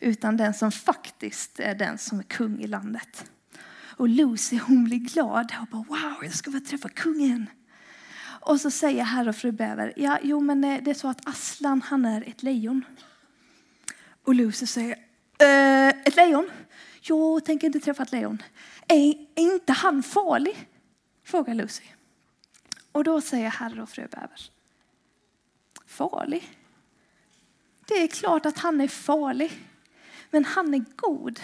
Utan 0.00 0.36
den 0.36 0.54
som 0.54 0.72
faktiskt 0.72 1.60
är 1.60 1.74
den 1.74 1.98
som 1.98 2.18
är 2.18 2.22
kung 2.22 2.60
i 2.60 2.66
landet. 2.66 3.24
Och 3.96 4.08
Lucy 4.08 4.58
hon 4.58 4.84
blir 4.84 4.98
glad 4.98 5.52
och 5.60 5.66
bara 5.66 5.82
wow, 5.82 6.24
jag 6.24 6.34
ska 6.34 6.50
få 6.50 6.60
träffa 6.60 6.88
kungen. 6.88 7.50
Och 8.40 8.60
så 8.60 8.70
säger 8.70 9.04
herr 9.04 9.28
och 9.28 9.36
fru 9.36 9.52
Bäver, 9.52 9.92
ja, 9.96 10.18
jo 10.22 10.40
men 10.40 10.64
eh, 10.64 10.82
det 10.82 10.90
är 10.90 10.94
så 10.94 11.08
att 11.08 11.28
Aslan 11.28 11.82
han 11.82 12.04
är 12.04 12.28
ett 12.28 12.42
lejon. 12.42 12.84
Och 14.24 14.34
Lucy 14.34 14.66
säger, 14.66 14.96
äh, 15.38 15.88
ett 15.88 16.16
lejon? 16.16 16.50
Jag 17.00 17.44
tänker 17.44 17.66
inte 17.66 17.80
träffa 17.80 18.02
ett 18.02 18.12
lejon. 18.12 18.42
Är, 18.88 19.08
är 19.34 19.52
inte 19.52 19.72
han 19.72 20.02
farlig? 20.02 20.68
Frågar 21.24 21.54
Lucy. 21.54 21.84
Och 22.92 23.04
då 23.04 23.20
säger 23.20 23.50
herr 23.50 23.80
och 23.80 23.88
fru 23.88 24.08
Bäver, 24.10 24.40
farlig? 25.86 26.58
Det 27.86 27.94
är 27.94 28.06
klart 28.06 28.46
att 28.46 28.58
han 28.58 28.80
är 28.80 28.88
farlig, 28.88 29.52
men 30.30 30.44
han 30.44 30.74
är 30.74 30.84
god. 30.96 31.40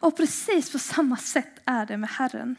Och 0.00 0.16
precis 0.16 0.72
på 0.72 0.78
samma 0.78 1.16
sätt 1.16 1.60
är 1.64 1.86
det 1.86 1.96
med 1.96 2.10
Herren. 2.10 2.56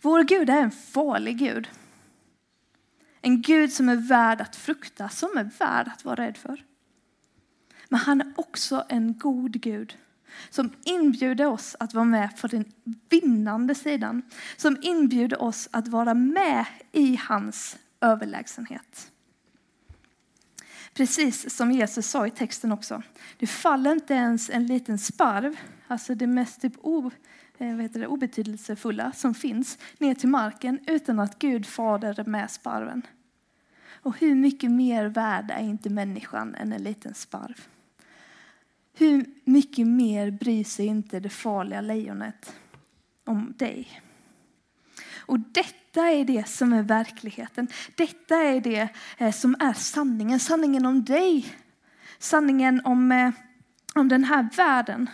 Vår 0.00 0.22
Gud 0.22 0.50
är 0.50 0.62
en 0.62 0.70
farlig 0.70 1.38
Gud. 1.38 1.68
En 3.20 3.42
Gud 3.42 3.72
som 3.72 3.88
är 3.88 3.96
värd 3.96 4.40
att 4.40 4.56
frukta, 4.56 5.08
som 5.08 5.36
är 5.36 5.50
värd 5.58 5.88
att 5.88 6.04
vara 6.04 6.26
rädd 6.26 6.36
för. 6.36 6.64
Men 7.88 8.00
han 8.00 8.20
är 8.20 8.32
också 8.36 8.84
en 8.88 9.18
god 9.18 9.60
Gud 9.60 9.96
som 10.50 10.72
inbjuder 10.84 11.46
oss 11.46 11.76
att 11.80 11.94
vara 11.94 12.04
med 12.04 12.40
på 12.40 12.46
den 12.46 12.72
vinnande 13.08 13.74
sidan. 13.74 14.22
Som 14.56 14.78
inbjuder 14.82 15.42
oss 15.42 15.68
att 15.70 15.88
vara 15.88 16.14
med 16.14 16.66
i 16.92 17.16
hans 17.16 17.76
överlägsenhet. 18.00 19.12
Precis 20.96 21.56
som 21.56 21.72
Jesus 21.72 22.06
sa 22.06 22.26
i 22.26 22.30
texten 22.30 22.72
också. 22.72 23.02
Det 23.38 23.46
faller 23.46 23.92
inte 23.92 24.14
ens 24.14 24.50
en 24.50 24.66
liten 24.66 24.98
sparv, 24.98 25.56
alltså 25.86 26.14
det 26.14 26.26
mest 26.26 26.60
typ 26.60 26.72
o, 26.82 27.10
eh, 27.58 27.74
vad 27.74 27.82
heter 27.82 28.00
det, 28.00 28.06
obetydelsefulla 28.06 29.12
som 29.12 29.34
finns 29.34 29.78
ner 29.98 30.14
till 30.14 30.28
marken 30.28 30.78
utan 30.86 31.20
att 31.20 31.38
Gud 31.38 31.66
fader 31.66 32.24
med 32.24 32.50
sparven. 32.50 33.02
Och 33.88 34.18
hur 34.18 34.34
mycket 34.34 34.70
mer 34.70 35.06
värd 35.06 35.50
är 35.50 35.62
inte 35.62 35.90
människan 35.90 36.54
än 36.54 36.72
en 36.72 36.82
liten 36.82 37.14
sparv? 37.14 37.66
Hur 38.92 39.24
mycket 39.44 39.86
mer 39.86 40.30
bryr 40.30 40.64
sig 40.64 40.86
inte 40.86 41.20
det 41.20 41.30
farliga 41.30 41.80
lejonet 41.80 42.54
om 43.24 43.54
dig? 43.56 44.02
Och 45.16 45.40
detta 45.40 45.85
detta 45.96 46.10
är 46.10 46.24
det 46.24 46.48
som 46.48 46.72
är 46.72 46.82
verkligheten. 46.82 47.68
Detta 47.94 48.36
är 48.36 48.60
det 48.60 48.88
eh, 49.18 49.32
som 49.32 49.56
är 49.60 49.72
sanningen. 49.72 50.40
Sanningen 50.40 50.86
om 50.86 51.04
dig. 51.04 51.56
Sanningen 52.18 52.80
om, 52.84 53.12
eh, 53.12 53.30
om 53.94 54.08
den 54.08 54.24
här 54.24 54.48
världen. 54.56 55.10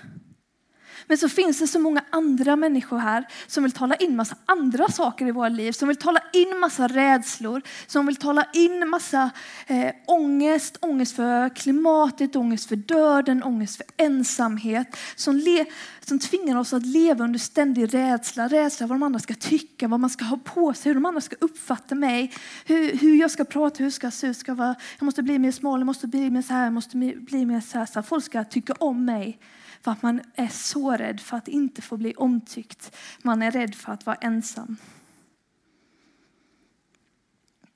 Men 1.06 1.18
så 1.18 1.28
finns 1.28 1.58
det 1.58 1.66
så 1.66 1.78
många 1.78 2.04
andra 2.10 2.56
människor 2.56 2.98
här 2.98 3.28
som 3.46 3.62
vill 3.62 3.72
tala 3.72 3.94
in 3.94 4.16
massa 4.16 4.36
andra 4.46 4.88
saker 4.88 5.26
i 5.26 5.30
våra 5.30 5.48
liv. 5.48 5.72
Som 5.72 5.88
vill 5.88 5.96
tala 5.96 6.20
in 6.32 6.58
massa 6.60 6.88
rädslor, 6.88 7.62
som 7.86 8.06
vill 8.06 8.16
tala 8.16 8.46
in 8.52 8.88
massa 8.88 9.30
eh, 9.66 9.90
ångest. 10.06 10.76
Ångest 10.80 11.16
för 11.16 11.48
klimatet, 11.48 12.36
ångest 12.36 12.68
för 12.68 12.76
döden, 12.76 13.42
ångest 13.42 13.76
för 13.76 13.86
ensamhet. 13.96 14.96
Som, 15.16 15.36
le, 15.36 15.64
som 16.00 16.18
tvingar 16.18 16.58
oss 16.58 16.72
att 16.72 16.86
leva 16.86 17.24
under 17.24 17.38
ständig 17.38 17.94
rädsla. 17.94 18.48
Rädsla 18.48 18.86
vad 18.86 18.94
de 18.94 19.02
andra 19.02 19.20
ska 19.20 19.34
tycka, 19.34 19.88
vad 19.88 20.00
man 20.00 20.10
ska 20.10 20.24
ha 20.24 20.36
på 20.36 20.74
sig, 20.74 20.90
hur 20.90 20.94
de 20.94 21.06
andra 21.06 21.20
ska 21.20 21.36
uppfatta 21.40 21.94
mig. 21.94 22.32
Hur, 22.66 22.98
hur 22.98 23.16
jag 23.16 23.30
ska 23.30 23.44
prata, 23.44 23.78
hur 23.78 23.84
jag 23.84 23.92
ska 23.92 24.10
se 24.10 24.26
ut. 24.26 24.36
Ska 24.36 24.54
vara, 24.54 24.74
jag 24.98 25.04
måste 25.04 25.22
bli 25.22 25.38
mer 25.38 25.52
smal, 25.52 25.80
jag 25.80 25.86
måste 25.86 26.06
bli 26.06 26.30
mer 26.30 26.42
så 26.42 26.52
här, 26.52 26.64
jag 26.64 26.72
måste 26.72 26.96
bli 27.16 27.46
mer 27.46 27.60
så 27.60 27.78
här. 27.78 27.86
Så 27.86 27.94
här. 27.94 28.02
Folk 28.02 28.24
ska 28.24 28.44
tycka 28.44 28.72
om 28.72 29.04
mig. 29.04 29.38
För 29.82 29.90
att 29.90 30.02
man 30.02 30.20
är 30.34 30.48
så 30.48 30.96
rädd 30.96 31.20
för 31.20 31.36
att 31.36 31.48
inte 31.48 31.82
få 31.82 31.96
bli 31.96 32.14
omtyckt. 32.14 32.96
Man 33.22 33.42
är 33.42 33.50
rädd 33.50 33.74
för 33.74 33.92
att 33.92 34.06
vara 34.06 34.16
ensam. 34.16 34.76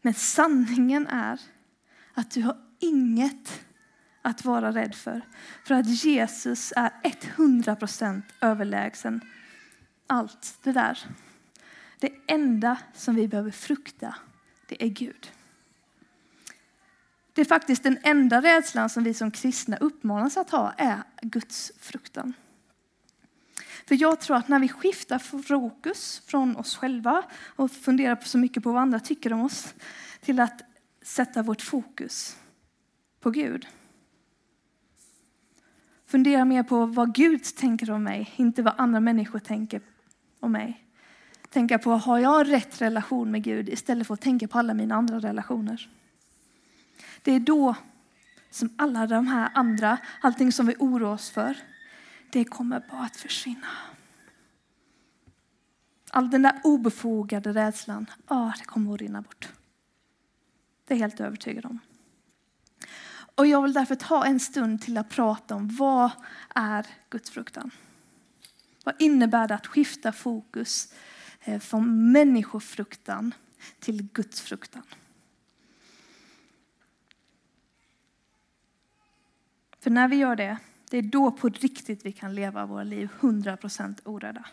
Men 0.03 0.15
sanningen 0.15 1.07
är 1.07 1.41
att 2.15 2.31
du 2.31 2.43
har 2.43 2.57
inget 2.79 3.65
att 4.23 4.45
vara 4.45 4.73
rädd 4.73 4.95
för. 4.95 5.21
För 5.65 5.75
att 5.75 6.05
Jesus 6.05 6.73
är 6.77 6.91
100% 7.03 8.23
överlägsen 8.41 9.21
allt 10.07 10.59
det 10.63 10.73
där. 10.73 10.99
Det 11.99 12.13
enda 12.27 12.79
som 12.95 13.15
vi 13.15 13.29
behöver 13.29 13.51
frukta, 13.51 14.15
det 14.67 14.85
är 14.85 14.89
Gud. 14.89 15.31
Det 17.37 17.43
är 17.43 17.47
faktiskt 17.47 17.83
den 17.83 17.99
enda 18.03 18.43
rädslan 18.43 18.89
som 18.89 19.05
vi 19.05 19.15
som 19.15 19.31
kristna 19.31 19.77
uppmanas 19.77 20.37
att 20.37 20.51
ha 20.51 20.73
är 20.77 21.03
Guds 21.23 21.73
fruktan. 21.81 22.33
För 23.87 24.01
jag 24.01 24.21
tror 24.21 24.37
att 24.37 24.49
när 24.49 24.59
vi 24.59 24.69
skiftar 24.69 25.19
fokus 25.19 26.23
från 26.27 26.57
oss 26.57 26.77
själva 26.77 27.23
och 27.57 27.71
funderar 27.71 28.19
så 28.23 28.39
mycket 28.39 28.63
på 28.63 28.73
vad 28.73 28.83
andra 28.83 29.01
tycker 29.01 29.33
om 29.33 29.41
oss 29.41 29.75
till 30.21 30.41
att 30.41 30.63
sätta 31.03 31.43
vårt 31.43 31.63
fokus 31.63 32.37
på 33.21 33.31
Gud. 33.31 33.67
Fundera 36.07 36.45
mer 36.45 36.63
på 36.63 36.87
vad 36.87 37.15
Gud 37.15 37.45
tänker 37.45 37.91
om 37.91 38.03
mig, 38.03 38.33
inte 38.37 38.63
vad 38.63 38.75
andra 38.79 39.01
människor 39.01 39.39
tänker 39.39 39.81
om 40.41 40.53
mig. 40.53 40.85
Tänka 41.51 41.79
på, 41.79 41.91
har 41.91 42.19
jag 42.19 42.53
rätt 42.53 42.81
relation 42.81 43.31
med 43.31 43.43
Gud 43.43 43.69
istället 43.69 44.07
för 44.07 44.15
att 44.15 44.21
tänka 44.21 44.49
på 44.49 44.59
alla 44.59 44.75
mina 44.75 44.95
andra 44.95 45.19
relationer. 45.19 45.89
Det 47.23 47.33
är 47.33 47.41
då 47.41 47.75
som 48.51 48.75
alla 48.79 49.07
de 49.07 49.27
här 49.27 49.51
andra, 49.55 49.99
allting 50.21 50.53
som 50.53 50.67
vi 50.67 50.75
oroar 50.79 51.13
oss 51.13 51.31
för, 51.31 51.57
det 52.33 52.45
kommer 52.45 52.81
bara 52.91 53.03
att 53.03 53.17
försvinna. 53.17 53.69
All 56.11 56.31
den 56.31 56.43
där 56.43 56.61
obefogade 56.65 57.53
rädslan, 57.53 58.07
ja, 58.29 58.53
det 58.59 58.65
kommer 58.65 58.95
att 58.95 59.01
rinna 59.01 59.23
bort. 59.23 59.49
Det 60.85 60.95
är 60.95 60.99
jag 60.99 61.03
helt 61.03 61.21
övertygad 61.21 61.65
om. 61.65 61.79
Och 63.37 63.47
jag 63.47 63.63
vill 63.63 63.73
därför 63.73 63.95
ta 63.95 64.25
en 64.25 64.41
stund 64.41 64.83
till 64.83 64.99
att 64.99 65.09
prata 65.09 65.55
om 65.55 65.77
vad 65.77 66.11
är 66.55 66.87
gudsfruktan? 67.11 67.71
Vad 68.85 68.95
innebär 68.99 69.49
det 69.49 69.55
att 69.55 69.67
skifta 69.67 70.13
fokus 70.13 70.93
eh, 71.41 71.61
från 71.61 72.13
människofruktan 72.13 73.35
till 73.79 74.03
gudsfruktan? 74.03 74.83
För 79.87 79.91
när 79.91 80.09
vi 80.09 80.17
gör 80.17 80.37
det, 80.37 80.59
det 80.91 80.99
är 80.99 81.03
då 81.03 81.31
på 81.31 81.49
riktigt 81.49 82.07
vi 82.07 82.13
kan 82.13 82.35
leva 82.35 82.67
våra 82.67 82.83
liv 82.83 83.09
100% 83.21 84.01
orädda. 84.05 84.45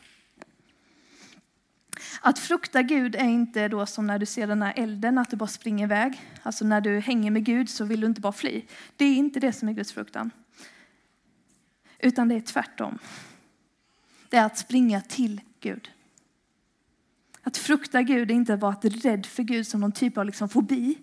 Att 2.22 2.40
frukta 2.40 2.82
Gud 2.82 3.16
är 3.16 3.26
inte 3.26 3.68
då 3.68 3.86
som 3.86 4.08
när 4.08 4.20
du 4.20 4.26
ser 4.26 4.48
den 4.48 4.62
här 4.62 4.74
elden, 4.76 5.18
att 5.18 5.30
du 5.30 5.38
bara 5.38 5.48
springer 5.48 5.86
iväg. 5.86 6.22
Alltså 6.44 6.66
när 6.66 6.82
du 6.82 7.00
hänger 7.00 7.32
med 7.32 7.46
Gud 7.46 7.70
så 7.70 7.86
vill 7.86 8.02
du 8.02 8.08
inte 8.08 8.22
bara 8.22 8.34
fly. 8.34 8.62
Det 8.96 9.06
är 9.06 9.16
inte 9.16 9.40
det 9.40 9.54
som 9.54 9.70
är 9.70 9.74
Guds 9.74 9.92
fruktan. 9.92 10.32
Utan 12.00 12.28
det 12.28 12.36
är 12.36 12.42
tvärtom. 12.42 13.00
Det 14.30 14.38
är 14.38 14.46
att 14.46 14.58
springa 14.58 15.02
till 15.02 15.42
Gud. 15.60 15.92
Att 17.42 17.58
frukta 17.58 18.02
Gud 18.02 18.32
är 18.32 18.36
inte 18.36 18.54
att 18.54 18.60
vara 18.60 18.76
rädd 18.82 19.26
för 19.26 19.44
Gud 19.44 19.68
som 19.68 19.82
någon 19.82 19.92
typ 19.92 20.18
av 20.18 20.26
liksom 20.26 20.50
fobi. 20.50 20.98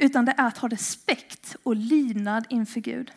Utan 0.00 0.24
det 0.24 0.34
är 0.36 0.46
att 0.46 0.58
ha 0.58 0.68
respekt 0.68 1.56
och 1.62 1.76
lydnad 1.76 2.46
inför 2.48 2.80
Gud. 2.80 3.12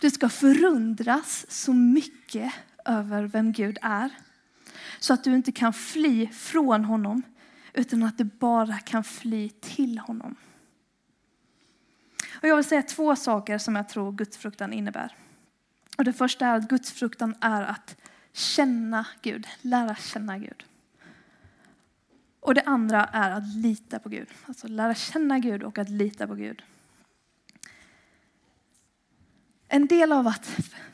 Du 0.00 0.10
ska 0.10 0.28
förundras 0.28 1.46
så 1.48 1.72
mycket 1.72 2.52
över 2.84 3.24
vem 3.24 3.52
Gud 3.52 3.78
är 3.82 4.10
så 4.98 5.12
att 5.12 5.24
du 5.24 5.34
inte 5.34 5.52
kan 5.52 5.72
fly 5.72 6.26
från 6.26 6.84
honom 6.84 7.22
utan 7.72 8.02
att 8.02 8.18
du 8.18 8.24
bara 8.24 8.78
kan 8.78 9.04
fly 9.04 9.48
till 9.48 9.98
honom. 9.98 10.36
Och 12.42 12.48
jag 12.48 12.56
vill 12.56 12.64
säga 12.64 12.82
två 12.82 13.16
saker 13.16 13.58
som 13.58 13.76
jag 13.76 13.88
tror 13.88 14.12
gudsfruktan 14.12 14.72
innebär. 14.72 15.16
Och 15.96 16.04
det 16.04 16.12
första 16.12 16.46
är 16.46 16.54
att 16.54 16.68
gudsfruktan 16.68 17.34
är 17.40 17.62
att 17.62 17.96
känna 18.32 19.06
Gud, 19.22 19.46
lära 19.62 19.94
känna 19.94 20.38
Gud. 20.38 20.64
Och 22.40 22.54
det 22.54 22.62
andra 22.62 23.04
är 23.04 23.30
att 23.30 23.56
lita 23.56 23.98
på 23.98 24.08
Gud. 24.08 24.28
Alltså 24.46 24.68
lära 24.68 24.94
känna 24.94 25.38
Gud 25.38 25.62
och 25.62 25.78
att 25.78 25.90
lita 25.90 26.26
på 26.26 26.34
Gud. 26.34 26.62
En 29.68 29.86
del 29.86 30.12
av 30.12 30.26
att 30.26 30.46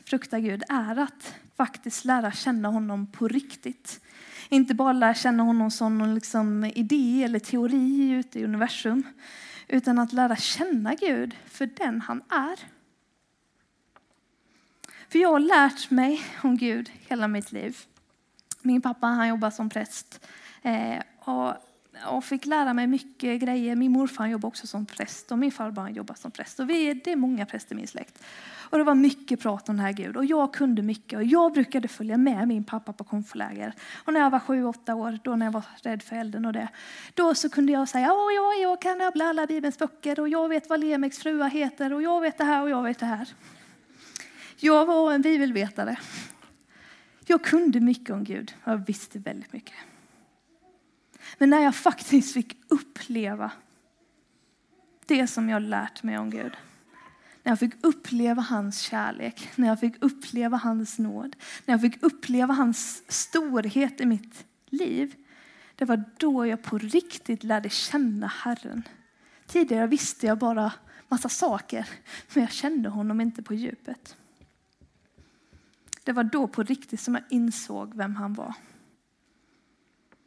frukta 0.04 0.40
Gud 0.40 0.62
är 0.68 0.98
att 0.98 1.34
faktiskt 1.56 2.04
lära 2.04 2.32
känna 2.32 2.68
honom 2.68 3.06
på 3.06 3.28
riktigt. 3.28 4.00
Inte 4.48 4.74
bara 4.74 4.92
lära 4.92 5.14
känna 5.14 5.42
honom 5.42 5.70
som 5.70 5.98
någon 5.98 6.14
liksom 6.14 6.64
idé 6.64 7.24
eller 7.24 7.38
teori 7.38 8.10
ute 8.10 8.40
i 8.40 8.44
universum, 8.44 9.02
utan 9.68 9.98
att 9.98 10.12
lära 10.12 10.36
känna 10.36 10.94
Gud 10.94 11.36
för 11.46 11.66
den 11.66 12.00
han 12.00 12.22
är. 12.28 12.58
För 15.08 15.18
jag 15.18 15.32
har 15.32 15.40
lärt 15.40 15.90
mig 15.90 16.22
om 16.42 16.56
Gud 16.56 16.90
hela 17.08 17.28
mitt 17.28 17.52
liv. 17.52 17.78
Min 18.62 18.82
pappa 18.82 19.06
han 19.06 19.28
jobbar 19.28 19.50
som 19.50 19.68
präst 19.68 20.26
eh, 20.62 21.02
och, 21.24 21.54
och 22.06 22.24
fick 22.24 22.46
lära 22.46 22.74
mig 22.74 22.86
mycket 22.86 23.40
grejer. 23.40 23.76
Min 23.76 23.92
morfar 23.92 24.26
jobbade 24.26 24.46
också 24.46 24.66
som 24.66 24.86
präst 24.86 25.32
och 25.32 25.38
min 25.38 25.52
farbror 25.52 25.88
jobbade 25.88 26.20
som 26.20 26.30
präst. 26.30 26.60
Och 26.60 26.70
vi 26.70 26.90
är, 26.90 26.94
det 27.04 27.12
är 27.12 27.16
många 27.16 27.46
präster 27.46 27.74
i 27.74 27.76
min 27.76 27.86
släkt. 27.86 28.22
Och 28.74 28.78
det 28.78 28.84
var 28.84 28.94
mycket 28.94 29.40
prat 29.40 29.68
om 29.68 29.76
den 29.76 29.86
här 29.86 29.92
Gud. 29.92 30.16
Och 30.16 30.24
jag 30.24 30.54
kunde 30.54 30.82
mycket. 30.82 31.16
Och 31.16 31.24
jag 31.24 31.52
brukade 31.52 31.88
följa 31.88 32.16
med 32.16 32.48
min 32.48 32.64
pappa 32.64 32.92
på 32.92 33.04
konfläger. 33.04 33.74
Och 34.04 34.12
när 34.12 34.20
jag 34.20 34.30
var 34.30 34.38
sju, 34.38 34.64
åtta 34.64 34.94
år, 34.94 35.18
då 35.24 35.36
när 35.36 35.46
jag 35.46 35.52
var 35.52 35.64
rädd 35.82 36.02
för 36.02 36.16
elden 36.16 36.44
och 36.44 36.52
det. 36.52 36.68
Då 37.14 37.34
så 37.34 37.48
kunde 37.48 37.72
jag 37.72 37.88
säga, 37.88 38.06
ja, 38.06 38.30
ja, 38.30 38.52
jag 38.62 38.80
kan 38.80 38.98
rabbla 38.98 39.24
alla 39.24 39.46
Bibelns 39.46 39.78
böcker. 39.78 40.20
Och 40.20 40.28
jag 40.28 40.48
vet 40.48 40.68
vad 40.68 40.80
Lemeks 40.80 41.18
frua 41.18 41.46
heter. 41.46 41.92
Och 41.92 42.02
jag 42.02 42.20
vet 42.20 42.38
det 42.38 42.44
här 42.44 42.62
och 42.62 42.70
jag 42.70 42.82
vet 42.82 42.98
det 42.98 43.06
här. 43.06 43.28
Jag 44.56 44.86
var 44.86 45.12
en 45.12 45.22
bibelvetare. 45.22 45.96
Jag 47.26 47.44
kunde 47.44 47.80
mycket 47.80 48.10
om 48.10 48.24
Gud. 48.24 48.54
Jag 48.64 48.86
visste 48.86 49.18
väldigt 49.18 49.52
mycket. 49.52 49.74
Men 51.38 51.50
när 51.50 51.60
jag 51.60 51.74
faktiskt 51.74 52.34
fick 52.34 52.56
uppleva 52.68 53.50
det 55.06 55.26
som 55.26 55.48
jag 55.48 55.62
lärt 55.62 56.02
mig 56.02 56.18
om 56.18 56.30
Gud 56.30 56.52
när 57.44 57.52
jag 57.52 57.58
fick 57.58 57.74
uppleva 57.80 58.42
hans 58.42 58.80
kärlek, 58.80 59.48
när 59.56 59.68
jag 59.68 59.80
fick 59.80 59.94
uppleva 60.00 60.56
hans 60.56 60.98
nåd, 60.98 61.36
när 61.64 61.74
jag 61.74 61.80
fick 61.80 62.02
uppleva 62.02 62.54
hans 62.54 63.02
storhet 63.08 64.00
i 64.00 64.06
mitt 64.06 64.44
liv. 64.66 65.14
Det 65.76 65.84
var 65.84 66.04
då 66.16 66.46
jag 66.46 66.62
på 66.62 66.78
riktigt 66.78 67.44
lärde 67.44 67.68
känna 67.68 68.26
Herren. 68.26 68.82
Tidigare 69.46 69.86
visste 69.86 70.26
jag 70.26 70.38
bara 70.38 70.72
massa 71.08 71.28
saker, 71.28 71.88
men 72.34 72.42
jag 72.42 72.52
kände 72.52 72.88
honom 72.88 73.20
inte 73.20 73.42
på 73.42 73.54
djupet. 73.54 74.16
Det 76.04 76.12
var 76.12 76.24
då 76.24 76.48
på 76.48 76.62
riktigt 76.62 77.00
som 77.00 77.14
jag 77.14 77.24
insåg 77.30 77.94
vem 77.94 78.16
han 78.16 78.34
var. 78.34 78.54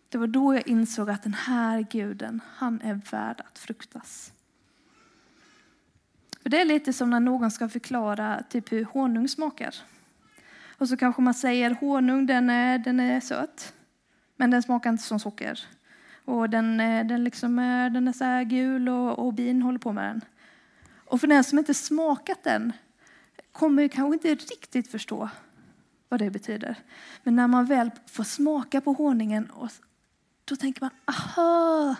Det 0.10 0.18
var 0.18 0.28
då 0.28 0.54
jag 0.54 0.68
insåg 0.68 1.10
att 1.10 1.24
den 1.24 1.34
här 1.34 1.82
guden, 1.82 2.42
han 2.56 2.82
är 2.82 2.94
värd 3.12 3.42
att 3.48 3.60
fruktas. 3.60 4.32
För 6.42 6.50
det 6.50 6.62
är 6.62 6.66
lite 6.66 6.94
som 6.94 7.10
när 7.10 7.20
någon 7.20 7.52
ska 7.52 7.70
förklara 7.70 8.44
typ 8.50 8.72
hur 8.72 8.84
honung 8.84 9.28
smakar. 9.28 9.76
Och 10.78 10.90
så 10.90 10.98
kanske 10.98 11.22
man 11.22 11.34
säger 11.34 11.72
honung 11.72 12.26
den 12.26 12.50
är, 12.50 12.78
den 12.78 13.00
är 13.00 13.20
söt, 13.20 13.74
men 14.36 14.52
den 14.52 14.64
smakar 14.64 14.90
inte 14.90 15.04
som 15.04 15.20
socker. 15.20 15.60
Och 16.26 16.50
den, 16.50 16.78
den, 17.08 17.24
liksom, 17.24 17.56
den 17.94 18.08
är 18.08 18.14
så 18.14 18.24
här 18.24 18.44
gul 18.44 18.90
och, 18.90 19.20
och 19.20 19.34
bin 19.34 19.62
håller 19.62 19.80
på 19.80 19.92
med 19.92 20.06
den. 20.06 20.22
Och 21.06 21.20
för 21.20 21.28
den 21.28 21.44
som 21.44 21.60
inte 21.60 21.74
smakat 21.74 22.44
den 22.44 22.74
kommer 23.52 23.88
kanske 23.88 24.14
inte 24.14 24.36
riktigt 24.54 24.92
förstå 24.92 25.30
vad 26.10 26.20
det 26.20 26.30
betyder. 26.30 26.76
Men 27.24 27.36
när 27.36 27.48
man 27.48 27.66
väl 27.66 27.92
får 28.06 28.24
smaka 28.24 28.82
på 28.82 28.94
honungen, 28.94 29.50
och, 29.50 29.70
då 30.48 30.56
tänker 30.56 30.82
man, 30.82 30.92
aha, 31.06 31.96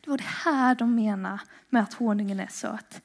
det 0.00 0.10
var 0.10 0.18
det 0.18 0.24
här 0.24 0.74
de 0.74 0.94
menar 0.94 1.40
med 1.68 1.82
att 1.82 1.94
honungen 1.94 2.40
är 2.40 2.48
söt. 2.50 3.02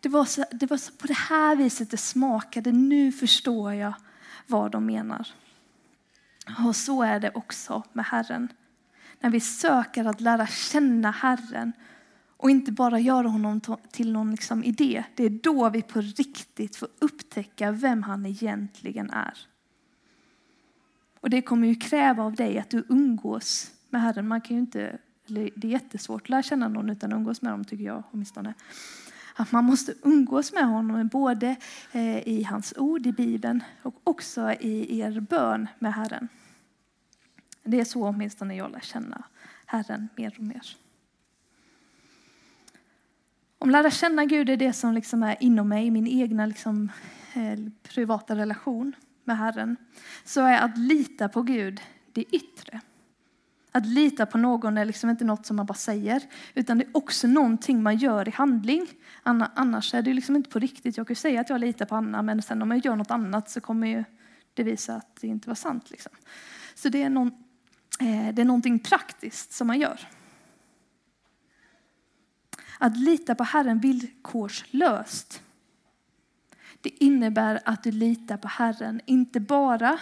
Det 0.00 0.08
var, 0.08 0.24
så, 0.24 0.44
det 0.50 0.70
var 0.70 0.76
så 0.76 0.92
på 0.92 1.06
det 1.06 1.16
här 1.16 1.56
viset 1.56 1.90
det 1.90 1.96
smakade. 1.96 2.72
Nu 2.72 3.12
förstår 3.12 3.74
jag 3.74 3.94
vad 4.46 4.70
de 4.70 4.86
menar. 4.86 5.28
Och 6.66 6.76
så 6.76 7.02
är 7.02 7.20
det 7.20 7.30
också 7.34 7.82
med 7.92 8.04
Herren. 8.04 8.48
När 9.20 9.30
vi 9.30 9.40
söker 9.40 10.04
att 10.04 10.20
lära 10.20 10.46
känna 10.46 11.10
Herren 11.10 11.72
och 12.36 12.50
inte 12.50 12.72
bara 12.72 12.98
göra 12.98 13.28
honom 13.28 13.60
till 13.90 14.12
någon 14.12 14.30
liksom 14.30 14.64
idé. 14.64 15.04
Det 15.14 15.24
är 15.24 15.30
då 15.30 15.70
vi 15.70 15.82
på 15.82 16.00
riktigt 16.00 16.76
får 16.76 16.88
upptäcka 16.98 17.70
vem 17.70 18.02
han 18.02 18.26
egentligen 18.26 19.10
är. 19.10 19.38
Och 21.20 21.30
det 21.30 21.42
kommer 21.42 21.68
ju 21.68 21.74
kräva 21.74 22.22
av 22.22 22.34
dig 22.34 22.58
att 22.58 22.70
du 22.70 22.84
umgås 22.88 23.70
med 23.92 24.02
Herren. 24.02 24.28
Man 24.28 24.40
kan 24.40 24.56
ju 24.56 24.60
inte, 24.60 24.98
det 25.26 25.40
är 25.40 25.64
jättesvårt 25.64 26.22
att 26.22 26.28
lära 26.28 26.42
känna 26.42 26.68
någon 26.68 26.90
utan 26.90 27.12
att 27.12 27.16
umgås 27.16 27.42
med 27.42 27.52
dem 27.52 27.64
tycker 27.64 27.84
jag 27.84 28.02
åtminstone. 28.10 28.54
Att 29.34 29.52
man 29.52 29.64
måste 29.64 29.94
umgås 30.02 30.52
med 30.52 30.64
honom 30.64 31.08
både 31.08 31.56
eh, 31.92 32.28
i 32.28 32.46
hans 32.50 32.74
ord 32.76 33.06
i 33.06 33.12
Bibeln 33.12 33.64
och 33.82 34.00
också 34.04 34.52
i 34.60 35.00
er 35.00 35.20
bön 35.20 35.68
med 35.78 35.94
Herren. 35.94 36.28
Det 37.62 37.80
är 37.80 37.84
så 37.84 38.08
åtminstone 38.08 38.56
jag 38.56 38.70
lär 38.70 38.80
känna 38.80 39.24
Herren 39.66 40.08
mer 40.16 40.34
och 40.38 40.44
mer. 40.44 40.76
Om 43.58 43.70
lära 43.70 43.90
känna 43.90 44.24
Gud 44.24 44.50
är 44.50 44.56
det 44.56 44.72
som 44.72 44.94
liksom 44.94 45.22
är 45.22 45.36
inom 45.40 45.68
mig, 45.68 45.90
min 45.90 46.06
egna 46.06 46.46
liksom, 46.46 46.92
eh, 47.34 47.58
privata 47.82 48.36
relation 48.36 48.92
med 49.24 49.38
Herren, 49.38 49.76
så 50.24 50.40
är 50.40 50.60
att 50.60 50.78
lita 50.78 51.28
på 51.28 51.42
Gud 51.42 51.80
det 52.12 52.22
yttre. 52.22 52.80
Att 53.72 53.86
lita 53.86 54.26
på 54.26 54.38
någon 54.38 54.78
är 54.78 54.84
liksom 54.84 55.10
inte 55.10 55.24
något 55.24 55.46
som 55.46 55.56
man 55.56 55.66
bara 55.66 55.74
säger, 55.74 56.22
utan 56.54 56.78
det 56.78 56.84
är 56.84 56.96
också 56.96 57.26
någonting 57.26 57.82
man 57.82 57.96
gör 57.96 58.28
i 58.28 58.30
handling. 58.30 58.86
Annars 59.22 59.94
är 59.94 60.02
det 60.02 60.14
liksom 60.14 60.36
inte 60.36 60.50
på 60.50 60.58
riktigt. 60.58 60.96
Jag 60.96 61.06
kan 61.06 61.16
säga 61.16 61.40
att 61.40 61.50
jag 61.50 61.60
litar 61.60 61.86
på 61.86 61.96
Anna, 61.96 62.22
men 62.22 62.42
sen 62.42 62.62
om 62.62 62.70
jag 62.70 62.84
gör 62.84 62.96
något 62.96 63.10
annat 63.10 63.50
så 63.50 63.60
kommer 63.60 63.86
ju 63.86 64.04
det 64.54 64.62
visa 64.62 64.94
att 64.94 65.16
det 65.20 65.26
inte 65.26 65.48
var 65.48 65.54
sant. 65.54 65.90
Liksom. 65.90 66.12
Så 66.74 66.88
det 66.88 67.02
är, 67.02 67.10
någon, 67.10 67.28
eh, 68.00 68.34
det 68.34 68.42
är 68.42 68.44
någonting 68.44 68.78
praktiskt 68.78 69.52
som 69.52 69.66
man 69.66 69.80
gör. 69.80 70.00
Att 72.78 72.96
lita 72.96 73.34
på 73.34 73.44
Herren 73.44 73.78
villkorslöst. 73.78 75.42
Det 76.80 77.04
innebär 77.04 77.60
att 77.64 77.82
du 77.82 77.90
litar 77.90 78.36
på 78.36 78.48
Herren, 78.48 79.00
inte 79.06 79.40
bara 79.40 79.98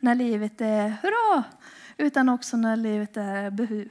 när 0.00 0.14
livet 0.14 0.60
är 0.60 0.88
hurra, 0.88 1.44
utan 1.98 2.28
också 2.28 2.56
när 2.56 2.76
livet 2.76 3.16
är 3.16 3.50
behov. 3.50 3.88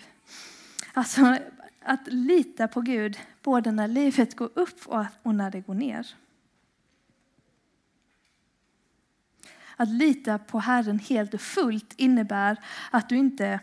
Alltså 0.94 1.38
att 1.82 2.08
lita 2.08 2.68
på 2.68 2.82
Gud 2.82 3.20
både 3.44 3.72
när 3.72 3.88
livet 3.88 4.36
går 4.36 4.50
upp 4.54 4.88
och 5.24 5.36
när 5.36 5.52
det 5.52 5.62
går 5.62 5.74
ner. 5.74 6.08
Att 9.76 9.90
lita 9.90 10.38
på 10.38 10.60
Herren 10.60 11.00
helt 11.00 11.34
och 11.34 11.42
fullt 11.42 11.94
innebär 11.98 12.58
att 12.92 13.10
du 13.10 13.18
inte 13.18 13.60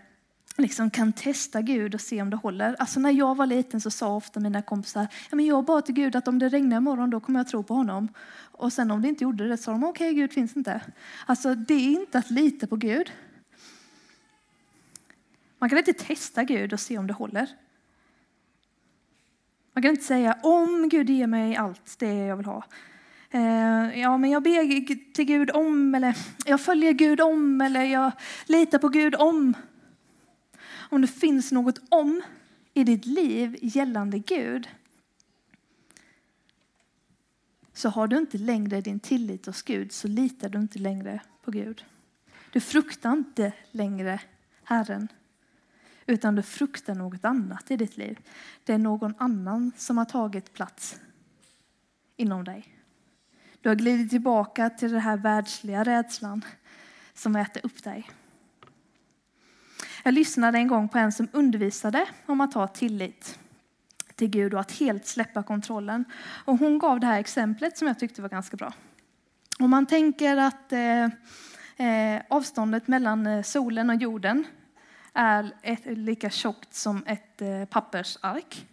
liksom 0.57 0.91
kan 0.91 1.13
testa 1.13 1.63
Gud 1.63 1.95
och 1.95 2.01
se 2.01 2.23
om 2.23 2.31
det 2.31 2.37
håller. 2.37 2.77
Alltså 2.79 3.01
när 3.01 3.11
jag 3.11 3.35
var 3.35 3.47
liten 3.47 3.81
så 3.81 3.91
sa 3.91 4.17
ofta 4.17 4.41
mina 4.41 4.63
kompisar, 4.63 5.07
ja, 5.31 5.37
men 5.37 5.47
jag 5.47 5.65
bad 5.65 5.87
till 5.87 5.95
Gud 5.95 6.17
att 6.17 6.29
om 6.29 6.39
det 6.39 6.49
regnar 6.49 6.77
imorgon 6.77 7.11
då 7.11 7.21
kommer 7.21 7.41
jag 7.41 7.49
tro 7.49 7.63
på 7.63 7.75
honom. 7.75 8.09
Och 8.37 8.73
sen 8.73 8.91
om 8.91 9.03
det 9.03 9.09
inte 9.09 9.25
gjorde 9.25 9.49
det 9.49 9.57
så 9.57 9.63
sa 9.63 9.73
de, 9.73 9.85
okej 9.85 10.09
okay, 10.09 10.21
Gud 10.21 10.33
finns 10.33 10.57
inte. 10.57 10.81
Alltså 11.27 11.55
det 11.55 11.75
är 11.75 11.91
inte 11.91 12.19
att 12.19 12.31
lita 12.31 12.67
på 12.67 12.77
Gud. 12.77 13.13
Man 15.65 15.69
kan 15.69 15.79
inte 15.79 15.93
testa 15.93 16.45
Gud 16.45 16.73
och 16.73 16.81
se 16.81 16.99
om 16.99 17.07
det 17.07 17.13
håller. 17.13 17.49
Man 19.73 19.83
kan 19.83 19.91
inte 19.91 20.05
säga 20.05 20.39
om 20.43 20.89
Gud 20.89 21.11
ger 21.11 21.27
mig 21.27 21.57
allt 21.57 21.99
det 21.99 22.15
jag 22.15 22.37
vill 22.37 22.47
ha. 22.47 22.65
Eh, 23.31 24.01
ja, 24.01 24.19
men 24.19 24.31
jag 24.31 24.43
ber 24.43 25.13
till 25.13 25.25
Gud 25.25 25.51
om, 25.51 25.95
eller 25.95 26.17
jag 26.45 26.61
följer 26.61 26.93
Gud 26.93 27.21
om, 27.21 27.61
eller 27.61 27.85
jag 27.85 28.13
litar 28.47 28.79
på 28.79 28.89
Gud 28.89 29.15
om. 29.15 29.55
Om 30.91 31.01
det 31.01 31.09
finns 31.09 31.53
något 31.53 31.81
om 31.89 32.23
i 32.75 32.85
ditt 32.85 33.07
liv 33.07 33.59
gällande 33.63 34.19
Gud 34.19 34.69
så 37.73 37.89
har 37.89 38.07
du 38.07 38.19
inte 38.19 38.39
längre 38.39 38.81
din 38.81 39.01
tillit 39.01 39.47
hos 39.47 39.63
Gud, 39.63 39.93
så 39.93 40.09
litar 40.09 40.49
du 40.49 40.59
inte 40.59 40.79
längre 40.79 41.21
på 41.43 41.51
Gud. 41.51 41.85
Du 42.53 42.61
fruktar 42.61 43.13
inte 43.13 43.53
längre 43.71 44.21
Herren, 44.65 45.09
utan 46.07 46.35
du 46.35 46.43
fruktar 46.43 46.95
något 46.95 47.25
annat 47.25 47.71
i 47.71 47.77
ditt 47.77 47.97
liv. 47.97 48.19
Det 48.65 48.73
är 48.73 48.79
någon 48.79 49.15
annan 49.19 49.73
som 49.77 49.99
har 49.99 50.05
tagit 50.05 50.53
plats 50.53 51.01
inom 52.17 52.45
dig. 52.45 52.69
Du 53.61 53.69
har 53.69 53.77
glidit 53.77 54.11
tillbaka 54.11 54.71
till 54.71 54.93
den 54.93 55.01
här 55.01 55.17
världsliga 55.17 55.85
rädslan 55.85 56.45
som 57.15 57.37
äter 57.37 57.67
upp 57.67 57.85
dig. 57.85 58.11
Jag 60.03 60.15
lyssnade 60.15 60.59
en 60.59 60.69
gång 60.69 60.89
på 60.89 60.99
en 60.99 61.13
som 61.13 61.29
undervisade 61.33 62.07
om 62.27 62.41
att 62.41 62.55
ha 62.55 62.67
tillit 62.67 63.39
till 64.15 64.29
Gud 64.29 64.55
och 64.55 64.61
att 64.61 64.73
helt 64.73 65.07
släppa 65.07 65.43
kontrollen. 65.43 66.05
Och 66.45 66.59
hon 66.59 66.79
gav 66.79 67.01
det 67.01 67.07
här 67.07 67.21
exemplet 67.21 67.79
som 67.79 67.89
jag 67.89 67.99
tyckte 67.99 68.23
var 68.23 68.29
ganska 68.29 68.57
bra. 68.57 68.73
Om 69.59 69.71
man 69.71 69.87
tänker 69.87 70.37
att 70.37 70.73
eh, 70.73 71.05
eh 71.87 72.23
avståndet 72.31 72.89
mellan 72.89 73.27
eh, 73.27 73.43
solen 73.43 73.91
och 73.91 73.97
jorden 73.97 74.45
är 75.15 75.55
ett, 75.63 75.81
lika 75.85 76.31
tjockt 76.31 76.75
som 76.75 77.05
ett 77.07 77.43
eh, 77.43 77.65
pappersark. 77.65 78.67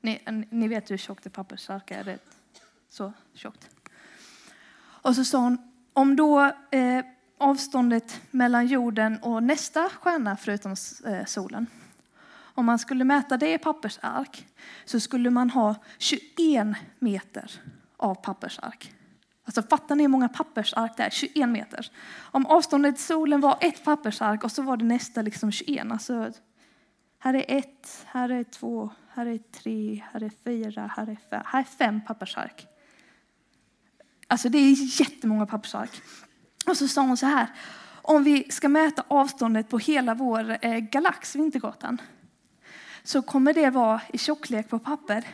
Ni, 0.00 0.20
ni 0.50 0.68
vet 0.68 0.90
hur 0.90 0.96
tjockt 0.96 1.26
ett 1.26 1.32
pappersark 1.32 1.90
är, 1.90 2.04
det 2.04 2.18
så 2.88 3.12
tjockt. 3.34 3.70
Och 4.80 5.14
så 5.16 5.24
sa 5.24 5.38
hon, 5.38 5.72
om 5.92 6.16
då 6.16 6.52
eh, 6.70 7.04
avståndet 7.38 8.20
mellan 8.30 8.66
jorden 8.66 9.18
och 9.22 9.42
nästa 9.42 9.88
stjärna 9.88 10.36
förutom 10.36 10.76
eh, 11.06 11.24
solen, 11.24 11.66
om 12.32 12.66
man 12.66 12.78
skulle 12.78 13.04
mäta 13.04 13.36
det 13.36 13.54
i 13.54 13.58
pappersark 13.58 14.46
så 14.84 15.00
skulle 15.00 15.30
man 15.30 15.50
ha 15.50 15.74
21 15.98 16.66
meter 16.98 17.60
av 17.96 18.14
pappersark. 18.14 18.94
Alltså 19.44 19.62
fattar 19.62 19.94
ni 19.94 20.02
hur 20.02 20.08
många 20.08 20.28
pappersark 20.28 20.96
det 20.96 21.02
är? 21.02 21.10
21 21.10 21.48
meter. 21.48 21.90
Om 22.18 22.46
avståndet 22.46 22.96
till 22.96 23.04
solen 23.04 23.40
var 23.40 23.58
ett 23.60 23.84
pappersark 23.84 24.44
och 24.44 24.52
så 24.52 24.62
var 24.62 24.76
det 24.76 24.84
nästa 24.84 25.22
liksom 25.22 25.52
21. 25.52 25.86
Alltså, 25.90 26.32
här 27.18 27.34
är 27.34 27.44
ett, 27.58 28.04
här 28.06 28.28
är 28.28 28.44
två, 28.44 28.90
här 29.08 29.26
är 29.26 29.38
tre, 29.38 30.04
här 30.12 30.22
är 30.22 30.32
fyra, 30.44 30.92
här 30.96 31.06
är 31.06 31.18
fem. 31.30 31.42
Här 31.46 31.60
är 31.60 31.64
fem 31.64 32.00
pappersark. 32.06 32.66
Alltså 34.26 34.48
det 34.48 34.58
är 34.58 35.00
jättemånga 35.00 35.46
pappersark. 35.46 36.02
Och 36.66 36.76
så 36.76 36.88
sa 36.88 37.02
hon 37.02 37.16
så 37.16 37.26
här, 37.26 37.46
om 38.02 38.24
vi 38.24 38.50
ska 38.50 38.68
mäta 38.68 39.04
avståndet 39.08 39.68
på 39.68 39.78
hela 39.78 40.14
vår 40.14 40.58
eh, 40.62 40.78
galax, 40.78 41.36
Vintergatan, 41.36 42.00
så 43.02 43.22
kommer 43.22 43.52
det 43.52 43.70
vara 43.70 44.00
i 44.12 44.18
tjocklek 44.18 44.68
på 44.68 44.78
papper 44.78 45.24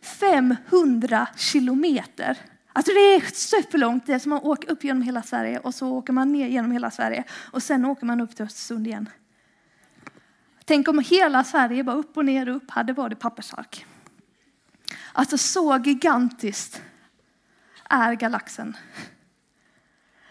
500 0.00 1.28
kilometer. 1.36 2.38
Alltså 2.78 2.92
det 2.92 3.14
är 3.14 3.20
superlångt. 3.34 4.06
Det 4.06 4.12
är 4.12 4.18
som 4.18 4.32
att 4.32 4.44
åka 4.44 4.72
upp 4.72 4.84
genom 4.84 5.02
hela 5.02 5.22
Sverige 5.22 5.58
och 5.58 5.74
så 5.74 5.88
åker 5.88 6.12
man 6.12 6.32
ner 6.32 6.48
genom 6.48 6.72
hela 6.72 6.90
Sverige 6.90 7.24
och 7.32 7.62
sen 7.62 7.84
åker 7.84 8.06
man 8.06 8.20
upp 8.20 8.36
till 8.36 8.44
Östersund 8.44 8.86
igen. 8.86 9.08
Tänk 10.64 10.88
om 10.88 10.98
hela 10.98 11.44
Sverige 11.44 11.84
bara 11.84 11.96
upp 11.96 12.16
och 12.16 12.24
ner 12.24 12.48
och 12.48 12.56
upp 12.56 12.70
hade 12.70 12.92
varit 12.92 13.18
pappersark. 13.18 13.86
Alltså 15.12 15.38
så 15.38 15.82
gigantiskt 15.84 16.82
är 17.90 18.12
galaxen. 18.12 18.76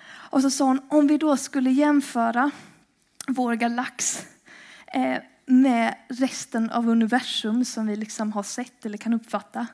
Och 0.07 0.41
så 0.41 0.49
sa 0.49 0.65
hon, 0.65 0.81
om 0.89 1.07
vi 1.07 1.17
då 1.17 1.37
skulle 1.37 1.69
jämföra 1.69 2.51
vår 3.27 3.53
galax 3.53 4.25
eh, 4.87 5.17
med 5.45 5.95
resten 6.09 6.69
av 6.69 6.89
universum 6.89 7.65
som 7.65 7.87
vi 7.87 7.95
liksom 7.95 8.33
har 8.33 8.43
sett 8.43 8.85
eller 8.85 8.97
kan 8.97 9.13
uppfatta, 9.13 9.67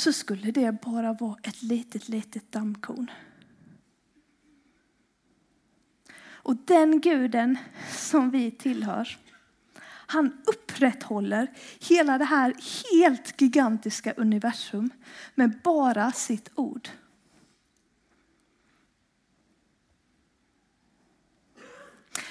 så 0.00 0.12
skulle 0.12 0.50
det 0.50 0.80
bara 0.82 1.12
vara 1.12 1.36
ett 1.42 1.62
litet, 1.62 2.08
litet 2.08 2.52
dammkorn. 2.52 3.10
Och 6.22 6.56
den 6.56 7.00
guden 7.00 7.58
som 7.92 8.30
vi 8.30 8.50
tillhör, 8.50 9.18
han 9.84 10.42
upprätthåller 10.46 11.48
hela 11.80 12.18
det 12.18 12.24
här 12.24 12.54
helt 12.92 13.40
gigantiska 13.40 14.12
universum 14.12 14.90
med 15.34 15.60
bara 15.64 16.12
sitt 16.12 16.50
ord. 16.54 16.88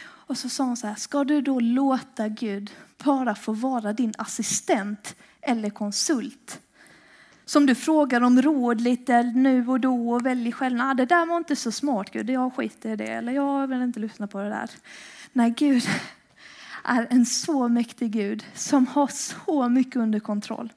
Och 0.02 0.38
så 0.38 0.50
sa 0.50 0.64
hon 0.64 0.78
så 0.78 0.88
här, 0.88 0.96
ska 0.96 1.24
du 1.24 1.42
då 1.42 1.60
låta 1.60 2.28
Gud 2.28 2.72
bara 3.04 3.36
få 3.36 3.54
vara 3.54 3.94
din 3.94 4.14
assistent 4.18 5.16
eller 5.42 5.70
konsult? 5.70 6.62
Som 7.50 7.66
du 7.66 7.76
frågar 7.76 8.22
om 8.22 8.42
råd 8.42 8.82
lite 8.82 9.24
nu 9.24 9.68
och 9.68 9.80
då 9.80 10.12
och 10.12 10.26
väljer 10.26 10.52
själv. 10.52 10.78
Nej, 10.78 10.86
ah, 10.86 10.94
det 10.94 11.06
där 11.06 11.26
var 11.26 11.38
inte 11.38 11.56
så 11.56 11.72
smart 11.72 12.12
Gud, 12.12 12.30
jag 12.30 12.54
skiter 12.54 12.90
i 12.90 12.96
det. 12.96 13.08
Eller 13.08 13.32
jag 13.32 13.68
vill 13.68 13.82
inte 13.82 14.00
lyssna 14.00 14.28
på 14.28 14.42
det 14.42 14.50
där. 14.50 14.70
Nej, 15.34 15.54
Gud 15.58 15.84
är 16.84 17.08
en 17.10 17.26
så 17.26 17.68
mäktig 17.68 18.12
Gud 18.12 18.46
som 18.54 18.88
har 18.88 19.08
så 19.08 19.70
mycket 19.70 19.96
under 19.96 20.20
kontroll. 20.20 20.74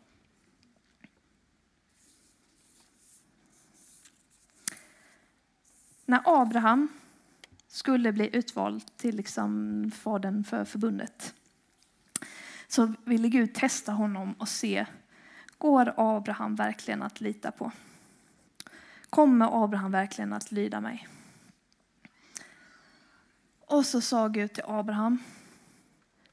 När 6.06 6.22
Abraham 6.24 6.88
skulle 7.68 8.12
bli 8.12 8.36
utvald 8.36 8.96
till 8.96 9.16
liksom 9.16 9.90
fadern 10.02 10.44
för 10.44 10.64
förbundet 10.64 11.34
så 12.68 12.92
ville 13.04 13.28
Gud 13.28 13.54
testa 13.54 13.92
honom 13.92 14.34
och 14.38 14.48
se, 14.48 14.86
går 15.62 15.94
Abraham 15.96 16.54
verkligen 16.54 17.02
att 17.02 17.20
lita 17.20 17.50
på? 17.50 17.72
Kommer 19.10 19.64
Abraham 19.64 19.92
verkligen 19.92 20.32
att 20.32 20.52
lyda 20.52 20.80
mig? 20.80 21.08
Och 23.66 23.86
så 23.86 24.00
sa 24.00 24.28
Gud 24.28 24.52
till 24.52 24.64
Abraham, 24.66 25.18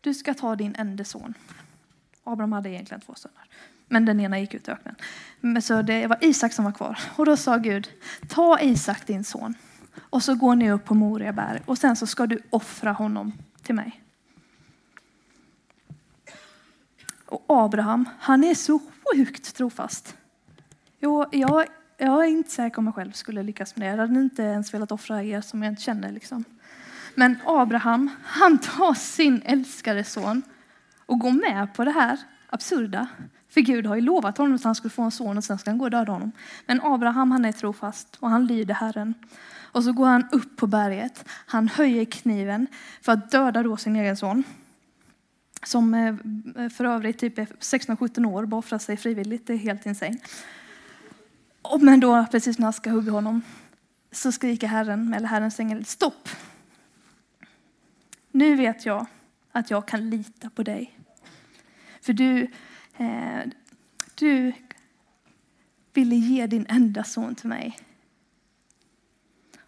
du 0.02 0.13
ska 0.13 0.34
ta 0.34 0.56
din 0.56 0.76
enda 0.78 1.04
son. 1.04 1.34
Abraham 2.24 2.52
hade 2.52 2.70
egentligen 2.70 3.02
två 3.02 3.15
söner, 3.15 3.44
men 3.88 4.06
den 4.06 4.20
ena 4.20 4.39
gick 4.39 4.54
ut 4.54 4.68
i 4.68 4.72
öknen. 4.72 4.96
Så 5.62 5.82
det 5.82 6.08
var 6.08 6.18
Isak 6.22 6.54
som 6.54 6.65
var 6.65 6.72
kvar. 6.72 7.00
Och 7.15 7.26
då 7.26 7.38
sa 7.38 7.58
Gud, 7.58 7.89
ta 8.30 8.60
Isak 8.60 9.08
din 9.08 9.24
son 9.24 9.54
och 10.00 10.24
så 10.24 10.36
går 10.36 10.56
ni 10.56 10.72
upp 10.72 10.86
på 10.86 10.94
Moriaberg 10.94 11.62
och 11.65 11.78
sen 11.78 11.96
så 11.96 12.08
ska 12.08 12.28
du 12.28 12.42
offra 12.50 12.92
honom 12.92 13.32
till 13.62 13.76
mig. 13.76 14.02
Och 17.26 17.46
Abraham, 17.48 18.10
han 18.20 18.44
är 18.44 18.56
så 18.56 18.80
sjukt 19.13 19.56
trofast. 19.56 20.17
Jo, 21.00 21.26
jag, 21.32 21.65
jag 21.98 22.26
är 22.26 22.30
inte 22.30 22.52
säker 22.52 22.78
om 22.78 22.86
jag 22.86 22.95
själv 22.95 23.12
skulle 23.12 23.43
lyckas 23.43 23.76
med 23.76 23.88
det. 23.88 23.91
Jag 23.91 24.08
hade 24.08 24.19
inte 24.19 24.43
ens 24.43 24.74
velat 24.74 24.91
offra 24.91 25.24
er 25.24 25.41
som 25.41 25.63
jag 25.63 25.72
inte 25.72 25.82
känner. 25.82 26.12
Liksom. 26.12 26.43
Men 27.15 27.38
Abraham, 27.45 28.10
han 28.24 28.58
tar 28.58 28.93
sin 28.93 29.41
älskade 29.45 30.04
son 30.04 30.41
och 31.06 31.19
går 31.19 31.32
med 31.32 31.74
på 31.74 31.84
det 31.86 31.91
här 31.91 32.19
absurda. 32.50 33.08
För 33.50 33.62
Gud 33.62 33.86
har 33.86 33.95
ju 33.95 34.02
lovat 34.02 34.38
honom 34.38 34.56
att 34.56 34.63
han 34.63 34.76
skulle 34.76 34.91
få 34.91 35.02
en 35.02 35.12
son 35.12 35.38
och 35.38 35.43
sen 35.43 35.58
ska 35.58 35.69
han 35.69 35.78
gå 35.78 35.86
och 35.86 35.91
döda 35.91 36.12
honom. 36.12 36.32
Men 36.65 36.82
Abraham 36.84 37.32
han 37.32 37.45
är 37.45 37.52
trofast 37.52 38.17
och 38.19 38.30
han 38.30 38.45
lyder 38.45 38.74
Herren. 38.74 39.13
Och 39.72 39.84
så 39.84 39.93
går 39.93 40.06
han 40.06 40.28
upp 40.32 40.58
på 40.58 40.67
berget. 40.67 41.26
Han 41.45 41.67
höjer 41.67 42.06
kniven 42.06 42.67
för 43.02 43.12
att 43.12 43.32
döda 43.32 43.63
då 43.63 43.78
sin 43.78 43.95
egen 43.95 44.17
son 44.17 44.43
som 45.63 45.93
eh, 45.93 46.15
eh, 46.63 46.69
för 46.69 46.86
övrigt 46.86 47.17
typ 47.17 47.38
är 47.38 47.45
16-17 47.45 48.26
år, 48.26 48.45
bara 48.45 48.58
offrar 48.58 48.80
sig 48.80 48.98
frivilligt. 48.98 49.48
Det 49.48 49.54
är 49.54 49.58
helt 49.58 49.86
insane. 49.86 50.17
Men 51.80 52.00
då, 52.00 52.26
precis 52.32 52.60
när 52.60 52.65
han 52.65 52.74
ska 52.74 52.89
hugga 52.89 53.12
honom, 53.12 53.41
så 54.12 54.32
skriker 54.32 54.67
Herren, 54.67 55.13
eller 55.13 55.28
Herrens 55.28 55.60
ängel, 55.60 55.86
stopp! 55.86 56.30
Nu 58.32 58.56
vet 58.56 58.86
jag 58.86 59.06
att 59.52 59.72
jag 59.72 59.88
kan 59.88 60.10
lita 60.10 60.50
på 60.50 60.63
dig. 60.63 61.00
För 62.02 62.13
du, 62.13 62.48
eh, 62.98 63.41
du 64.15 64.54
ville 65.93 66.15
ge 66.15 66.48
din 66.48 66.65
enda 66.69 67.04
son 67.04 67.36
till 67.36 67.50
mig. 67.50 67.80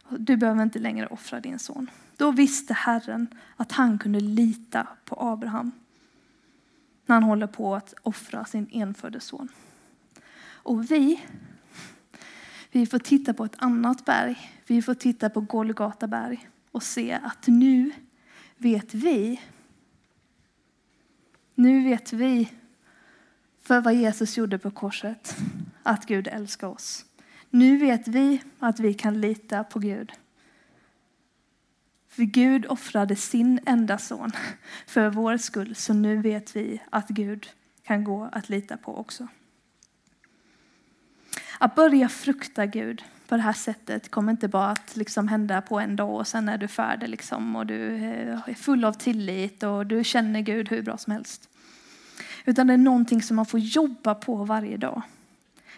Du 0.10 0.38
behöver 0.38 0.64
inte 0.64 0.80
längre 0.80 1.08
offra 1.08 1.40
din 1.40 1.60
son. 1.60 1.90
Då 2.18 2.32
visste 2.32 2.74
Herren 2.74 3.28
att 3.58 3.72
han 3.72 4.00
kunde 4.00 4.20
lita 4.20 4.88
på 5.06 5.16
Abraham 5.20 5.72
när 7.12 7.16
han 7.16 7.24
håller 7.24 7.48
på 7.48 7.76
att 7.76 7.94
offra 8.02 8.46
sin 8.46 8.68
enfödde 8.72 9.20
son. 9.20 9.50
Och 10.44 10.92
vi, 10.92 11.24
vi 12.72 12.86
får 12.86 13.00
titta 13.00 13.34
på 13.34 13.46
ett 13.46 13.56
annat 13.58 14.06
berg. 14.06 14.52
Vi 14.68 14.82
får 14.82 14.94
titta 14.94 15.30
på 15.30 15.42
Golgata 15.42 16.08
berg 16.08 16.50
och 16.72 16.84
se 16.84 17.12
att 17.24 17.48
nu 17.48 17.92
vet 18.58 18.94
vi, 18.94 19.42
nu 21.56 21.84
vet 21.84 22.14
vi 22.14 22.52
för 23.64 23.82
vad 23.82 23.94
Jesus 23.94 24.38
gjorde 24.38 24.60
på 24.60 24.72
korset, 24.72 25.36
att 25.84 26.06
Gud 26.06 26.28
älskar 26.28 26.68
oss. 26.68 27.06
Nu 27.50 27.78
vet 27.78 28.08
vi 28.08 28.42
att 28.60 28.80
vi 28.80 28.94
kan 28.94 29.22
lita 29.22 29.64
på 29.64 29.80
Gud. 29.80 30.12
För 32.12 32.24
Gud 32.24 32.66
offrade 32.66 33.16
sin 33.16 33.60
enda 33.66 33.98
son 33.98 34.32
för 34.88 35.10
vår 35.10 35.38
skull, 35.38 35.76
så 35.76 35.94
nu 35.94 36.18
vet 36.18 36.56
vi 36.56 36.82
att 36.90 37.08
Gud 37.08 37.48
kan 37.84 38.04
gå 38.04 38.30
att 38.32 38.50
lita 38.50 38.78
på 38.78 38.98
också. 38.98 39.28
Att 41.60 41.76
börja 41.76 42.10
frukta 42.10 42.66
Gud 42.66 43.04
på 43.28 43.36
det 43.36 43.42
här 43.42 43.54
sättet 43.54 44.12
kommer 44.12 44.32
inte 44.32 44.48
bara 44.48 44.70
att 44.70 44.96
liksom 44.96 45.28
hända 45.28 45.62
på 45.62 45.80
en 45.80 45.96
dag 45.96 46.16
och 46.16 46.28
sen 46.28 46.50
är 46.50 46.58
du 46.58 46.68
färdig 46.68 47.10
liksom 47.10 47.56
och 47.56 47.66
du 47.66 47.96
eh, 47.96 48.40
är 48.46 48.54
full 48.54 48.86
av 48.86 48.94
tillit 48.94 49.64
och 49.64 49.86
du 49.88 50.04
känner 50.04 50.42
Gud 50.42 50.70
hur 50.70 50.82
bra 50.82 50.98
som 50.98 51.14
helst. 51.14 51.50
Utan 52.46 52.68
det 52.68 52.74
är 52.74 52.78
någonting 52.78 53.22
som 53.22 53.36
man 53.36 53.46
får 53.46 53.60
jobba 53.60 54.16
på 54.16 54.36
varje 54.36 54.78
dag. 54.78 55.02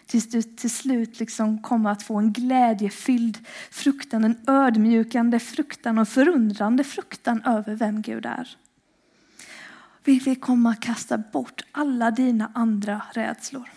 Tills 0.06 0.30
du 0.30 0.42
till 0.42 0.70
slut 0.70 1.20
liksom 1.20 1.62
kommer 1.62 1.90
att 1.90 2.02
få 2.02 2.16
en 2.16 2.32
glädjefylld 2.32 3.46
fruktan, 3.70 4.24
en 4.24 4.40
ödmjukande 4.46 5.38
fruktan 5.38 5.98
och 5.98 6.08
förundrande 6.08 6.84
fruktan 6.84 7.42
över 7.42 7.74
vem 7.74 8.02
Gud 8.02 8.26
är. 8.26 8.56
Vi 10.04 10.18
vill 10.18 10.40
komma 10.40 10.70
att 10.70 10.80
kasta 10.80 11.18
bort 11.18 11.62
alla 11.72 12.10
dina 12.10 12.50
andra 12.54 13.02
rädslor. 13.12 13.70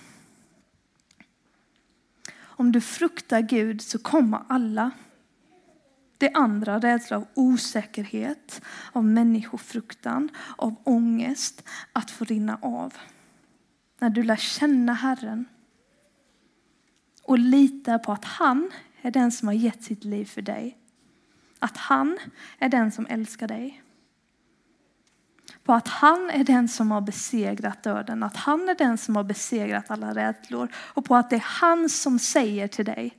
Om 2.39 2.71
du 2.71 2.81
fruktar 2.81 3.41
Gud 3.41 3.81
så 3.81 3.99
kommer 3.99 4.41
alla 4.47 4.91
det 6.17 6.31
andra, 6.33 6.79
rädsla 6.79 7.17
av 7.17 7.27
osäkerhet, 7.33 8.61
av 8.91 9.05
människofruktan, 9.05 10.29
av 10.57 10.75
ångest, 10.83 11.63
att 11.93 12.11
få 12.11 12.25
rinna 12.25 12.59
av. 12.61 12.93
När 13.99 14.09
du 14.09 14.23
lär 14.23 14.35
känna 14.35 14.93
Herren 14.93 15.45
och 17.27 17.39
litar 17.39 17.97
på 17.97 18.11
att 18.11 18.25
han 18.25 18.71
är 19.01 19.11
den 19.11 19.31
som 19.31 19.47
har 19.47 19.55
gett 19.55 19.83
sitt 19.83 20.03
liv 20.03 20.25
för 20.25 20.41
dig. 20.41 20.77
Att 21.59 21.77
han 21.77 22.17
är 22.59 22.69
den 22.69 22.91
som 22.91 23.07
älskar 23.09 23.47
dig. 23.47 23.83
På 25.63 25.73
att 25.73 25.87
han 25.87 26.29
är 26.29 26.43
den 26.43 26.67
som 26.67 26.91
har 26.91 27.01
besegrat 27.01 27.83
döden, 27.83 28.23
att 28.23 28.35
han 28.35 28.69
är 28.69 28.75
den 28.75 28.97
som 28.97 29.15
har 29.15 29.23
besegrat 29.23 29.91
alla 29.91 30.15
rädslor 30.15 30.71
och 30.75 31.05
på 31.05 31.15
att 31.15 31.29
det 31.29 31.35
är 31.35 31.45
han 31.45 31.89
som 31.89 32.19
säger 32.19 32.67
till 32.67 32.85
dig, 32.85 33.17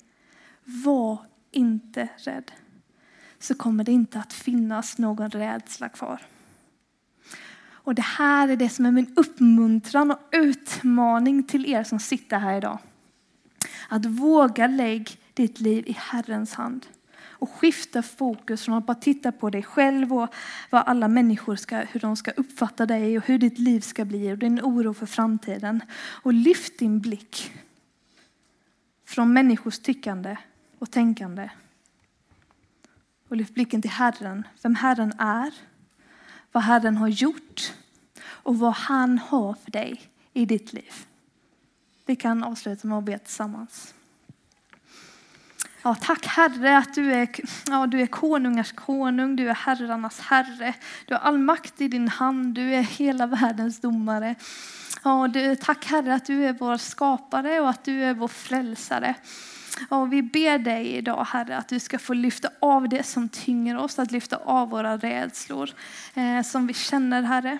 var 0.65 1.19
inte 1.51 2.09
rädd. 2.17 2.53
Så 3.39 3.55
kommer 3.55 3.85
det 3.85 3.93
inte 3.93 4.19
att 4.19 4.33
finnas 4.33 4.99
någon 4.99 5.31
rädsla 5.31 5.89
kvar. 5.89 6.23
Och 7.71 7.95
det 7.95 8.03
här 8.03 8.49
är 8.49 8.57
det 8.57 8.69
som 8.69 8.87
är 8.87 8.91
min 8.91 9.15
uppmuntran 9.17 10.11
och 10.11 10.21
utmaning 10.33 11.43
till 11.43 11.67
er 11.67 11.85
som 11.85 11.99
sitter 12.01 12.39
här 12.39 12.57
idag. 12.57 12.79
Att 13.89 14.07
våga 14.07 14.67
lägga 14.67 15.13
ditt 15.35 15.61
liv 15.61 15.85
i 15.87 15.93
Herrens 15.93 16.55
hand 16.55 16.87
och 17.39 17.51
skifta 17.51 18.03
fokus 18.03 18.65
från 18.65 18.75
att 18.75 18.87
bara 18.87 18.95
titta 18.95 19.33
på 19.33 19.51
dig 19.51 19.63
själv 19.63 20.13
och 20.13 20.35
vad 20.71 20.83
alla 20.87 21.09
människor 21.09 21.57
ska, 21.57 21.77
hur 21.77 22.01
de 22.01 22.17
ska 22.17 22.31
uppfatta 22.31 22.87
dig 22.87 23.19
och 23.19 23.27
hur 23.27 23.39
ditt 23.39 23.59
liv 23.59 23.81
ska 23.81 24.05
bli 24.05 24.33
och 24.33 24.39
din 24.39 24.61
oro 24.61 24.95
för 24.95 25.07
framtiden. 25.07 25.83
Och 26.23 26.33
lyft 26.33 26.79
din 26.79 27.01
blick 27.01 27.53
från 29.07 29.33
människors 29.33 29.79
tyckande 29.79 30.37
och 30.79 30.91
tänkande. 30.91 31.51
Och 33.29 33.37
lyft 33.37 33.55
blicken 33.55 33.83
till 33.83 33.91
Herren, 33.91 34.47
vem 34.63 34.75
Herren 34.75 35.13
är, 35.19 35.55
vad 36.53 36.63
Herren 36.63 36.97
har 36.97 37.09
gjort 37.09 37.73
och 38.21 38.59
vad 38.59 38.75
han 38.75 39.19
har 39.19 39.55
för 39.55 39.71
dig 39.71 40.03
i 40.33 40.45
ditt 40.45 40.73
liv. 40.73 40.93
Vi 42.09 42.17
kan 42.17 42.45
avsluta 42.45 42.89
med 42.89 42.99
att 42.99 43.05
be 43.05 43.19
tillsammans. 43.19 43.95
Ja, 45.83 45.95
tack 45.95 46.27
Herre 46.27 46.79
att 46.79 46.95
du 46.95 47.13
är, 47.13 47.29
ja, 47.67 47.87
du 47.87 48.01
är 48.01 48.07
konungars 48.07 48.73
konung, 48.73 49.37
du 49.37 49.49
är 49.49 49.55
herrarnas 49.55 50.21
herre. 50.21 50.75
Du 51.07 51.15
har 51.15 51.21
all 51.21 51.39
makt 51.39 51.81
i 51.81 51.89
din 51.89 52.09
hand, 52.09 52.55
du 52.55 52.75
är 52.75 52.83
hela 52.83 53.27
världens 53.27 53.81
domare. 53.81 54.35
Ja, 55.05 55.29
du, 55.29 55.57
tack 55.57 55.85
Herre 55.85 56.15
att 56.15 56.27
du 56.27 56.45
är 56.45 56.53
vår 56.53 56.77
skapare 56.77 57.61
och 57.61 57.71
att 57.71 57.85
du 57.85 58.05
är 58.05 58.15
vår 58.15 58.29
frälsare. 58.29 59.15
Ja, 59.91 60.05
vi 60.05 60.23
ber 60.23 60.59
dig 60.59 60.87
idag 60.87 61.25
Herre 61.25 61.57
att 61.57 61.69
du 61.69 61.81
ska 61.81 61.99
få 61.99 62.15
lyfta 62.15 62.49
av 62.61 62.89
det 62.89 63.03
som 63.03 63.29
tynger 63.29 63.77
oss, 63.77 63.99
att 63.99 64.11
lyfta 64.11 64.37
av 64.37 64.71
våra 64.71 64.97
rädslor 64.97 65.71
eh, 66.15 66.43
som 66.43 66.67
vi 66.67 66.75
känner 66.75 67.23
Herre. 67.23 67.59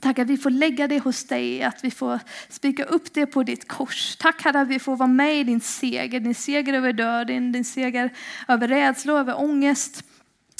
Tack 0.00 0.18
att 0.18 0.30
vi 0.30 0.36
får 0.36 0.50
lägga 0.50 0.88
det 0.88 0.98
hos 0.98 1.24
dig, 1.24 1.62
att 1.62 1.84
vi 1.84 1.90
får 1.90 2.20
spika 2.48 2.84
upp 2.84 3.14
det 3.14 3.26
på 3.26 3.42
ditt 3.42 3.68
kors. 3.68 4.16
Tack 4.16 4.42
Herre 4.44 4.60
att 4.60 4.68
vi 4.68 4.78
får 4.78 4.96
vara 4.96 5.08
med 5.08 5.40
i 5.40 5.44
din 5.44 5.60
seger, 5.60 6.20
din 6.20 6.34
seger 6.34 6.72
över 6.72 6.92
döden, 6.92 7.52
din 7.52 7.64
seger 7.64 8.10
över 8.48 8.68
rädsla, 8.68 9.12
över 9.12 9.40
ångest, 9.40 10.04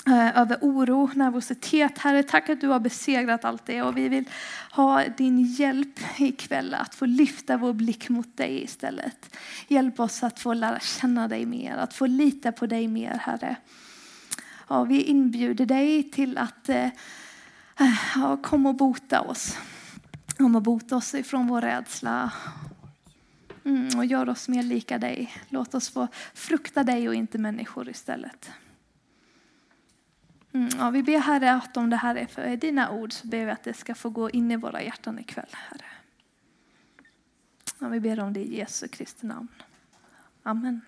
eh, 0.07 0.39
över 0.39 0.59
oro, 0.61 1.11
nervositet. 1.15 1.99
Herre, 1.99 2.23
tack 2.23 2.49
att 2.49 2.61
du 2.61 2.69
har 2.69 2.81
besegrat 2.81 3.45
allt 3.45 3.67
det 3.67 3.83
och 3.83 3.97
vi 3.97 4.09
vill 4.09 4.25
ha 4.71 5.05
din 5.17 5.45
hjälp 5.45 6.01
ikväll 6.19 6.75
att 6.75 6.95
få 6.95 7.07
lyfta 7.07 7.57
vår 7.57 7.73
blick 7.73 8.09
mot 8.09 8.37
dig 8.37 8.63
istället. 8.63 9.37
Hjälp 9.69 10.01
oss 10.01 10.23
att 10.23 10.41
få 10.41 10.55
lära 10.55 10.81
känna 10.81 11.29
dig 11.29 11.47
mer, 11.47 11.77
att 11.77 11.95
få 11.95 12.07
lita 12.07 12.53
på 12.53 12.67
dig 12.67 12.89
mer 12.89 13.21
Herre. 13.21 13.57
Ja, 14.69 14.85
vi 14.85 15.03
inbjuder 15.03 15.67
dig 15.67 16.03
till 16.03 16.39
att 16.39 16.69
eh, 16.69 16.89
Eh, 17.83 17.99
ja, 18.15 18.37
kom 18.37 18.67
och 18.67 18.75
bota 18.75 19.21
oss. 19.21 19.59
Kom 20.37 20.57
och 20.57 20.63
bota 20.63 20.97
oss 20.97 21.15
ifrån 21.15 21.47
vår 21.47 21.61
rädsla. 21.61 22.33
Mm, 23.65 23.99
och 23.99 24.05
gör 24.05 24.29
oss 24.29 24.49
mer 24.49 24.63
lika 24.63 24.99
dig. 24.99 25.35
Låt 25.49 25.75
oss 25.75 25.91
få 25.91 26.09
frukta 26.35 26.85
dig 26.85 27.09
och 27.09 27.15
inte 27.15 27.39
människor 27.39 27.89
istället. 27.89 28.51
Mm, 30.53 30.69
ja, 30.79 30.91
vi 30.91 31.03
ber 31.03 31.19
Herre 31.19 31.53
att 31.53 31.77
om 31.77 31.91
det 31.91 31.97
här 31.97 32.17
är 32.17 32.27
för 32.27 32.57
dina 32.57 32.91
ord 32.91 33.13
så 33.13 33.27
ber 33.27 33.45
vi 33.45 33.51
att 33.51 33.65
det 33.65 33.75
ska 33.75 33.95
få 33.95 34.11
gå 34.11 34.31
in 34.31 34.51
i 34.51 34.57
våra 34.57 34.83
hjärtan 34.83 35.19
ikväll. 35.19 35.51
Herre. 35.53 35.87
Ja, 37.79 37.89
vi 37.89 38.01
ber 38.01 38.21
om 38.21 38.33
det 38.33 38.41
i 38.41 38.59
Jesu 38.59 38.89
Kristi 38.89 39.27
namn. 39.27 39.49
Amen. 40.43 40.81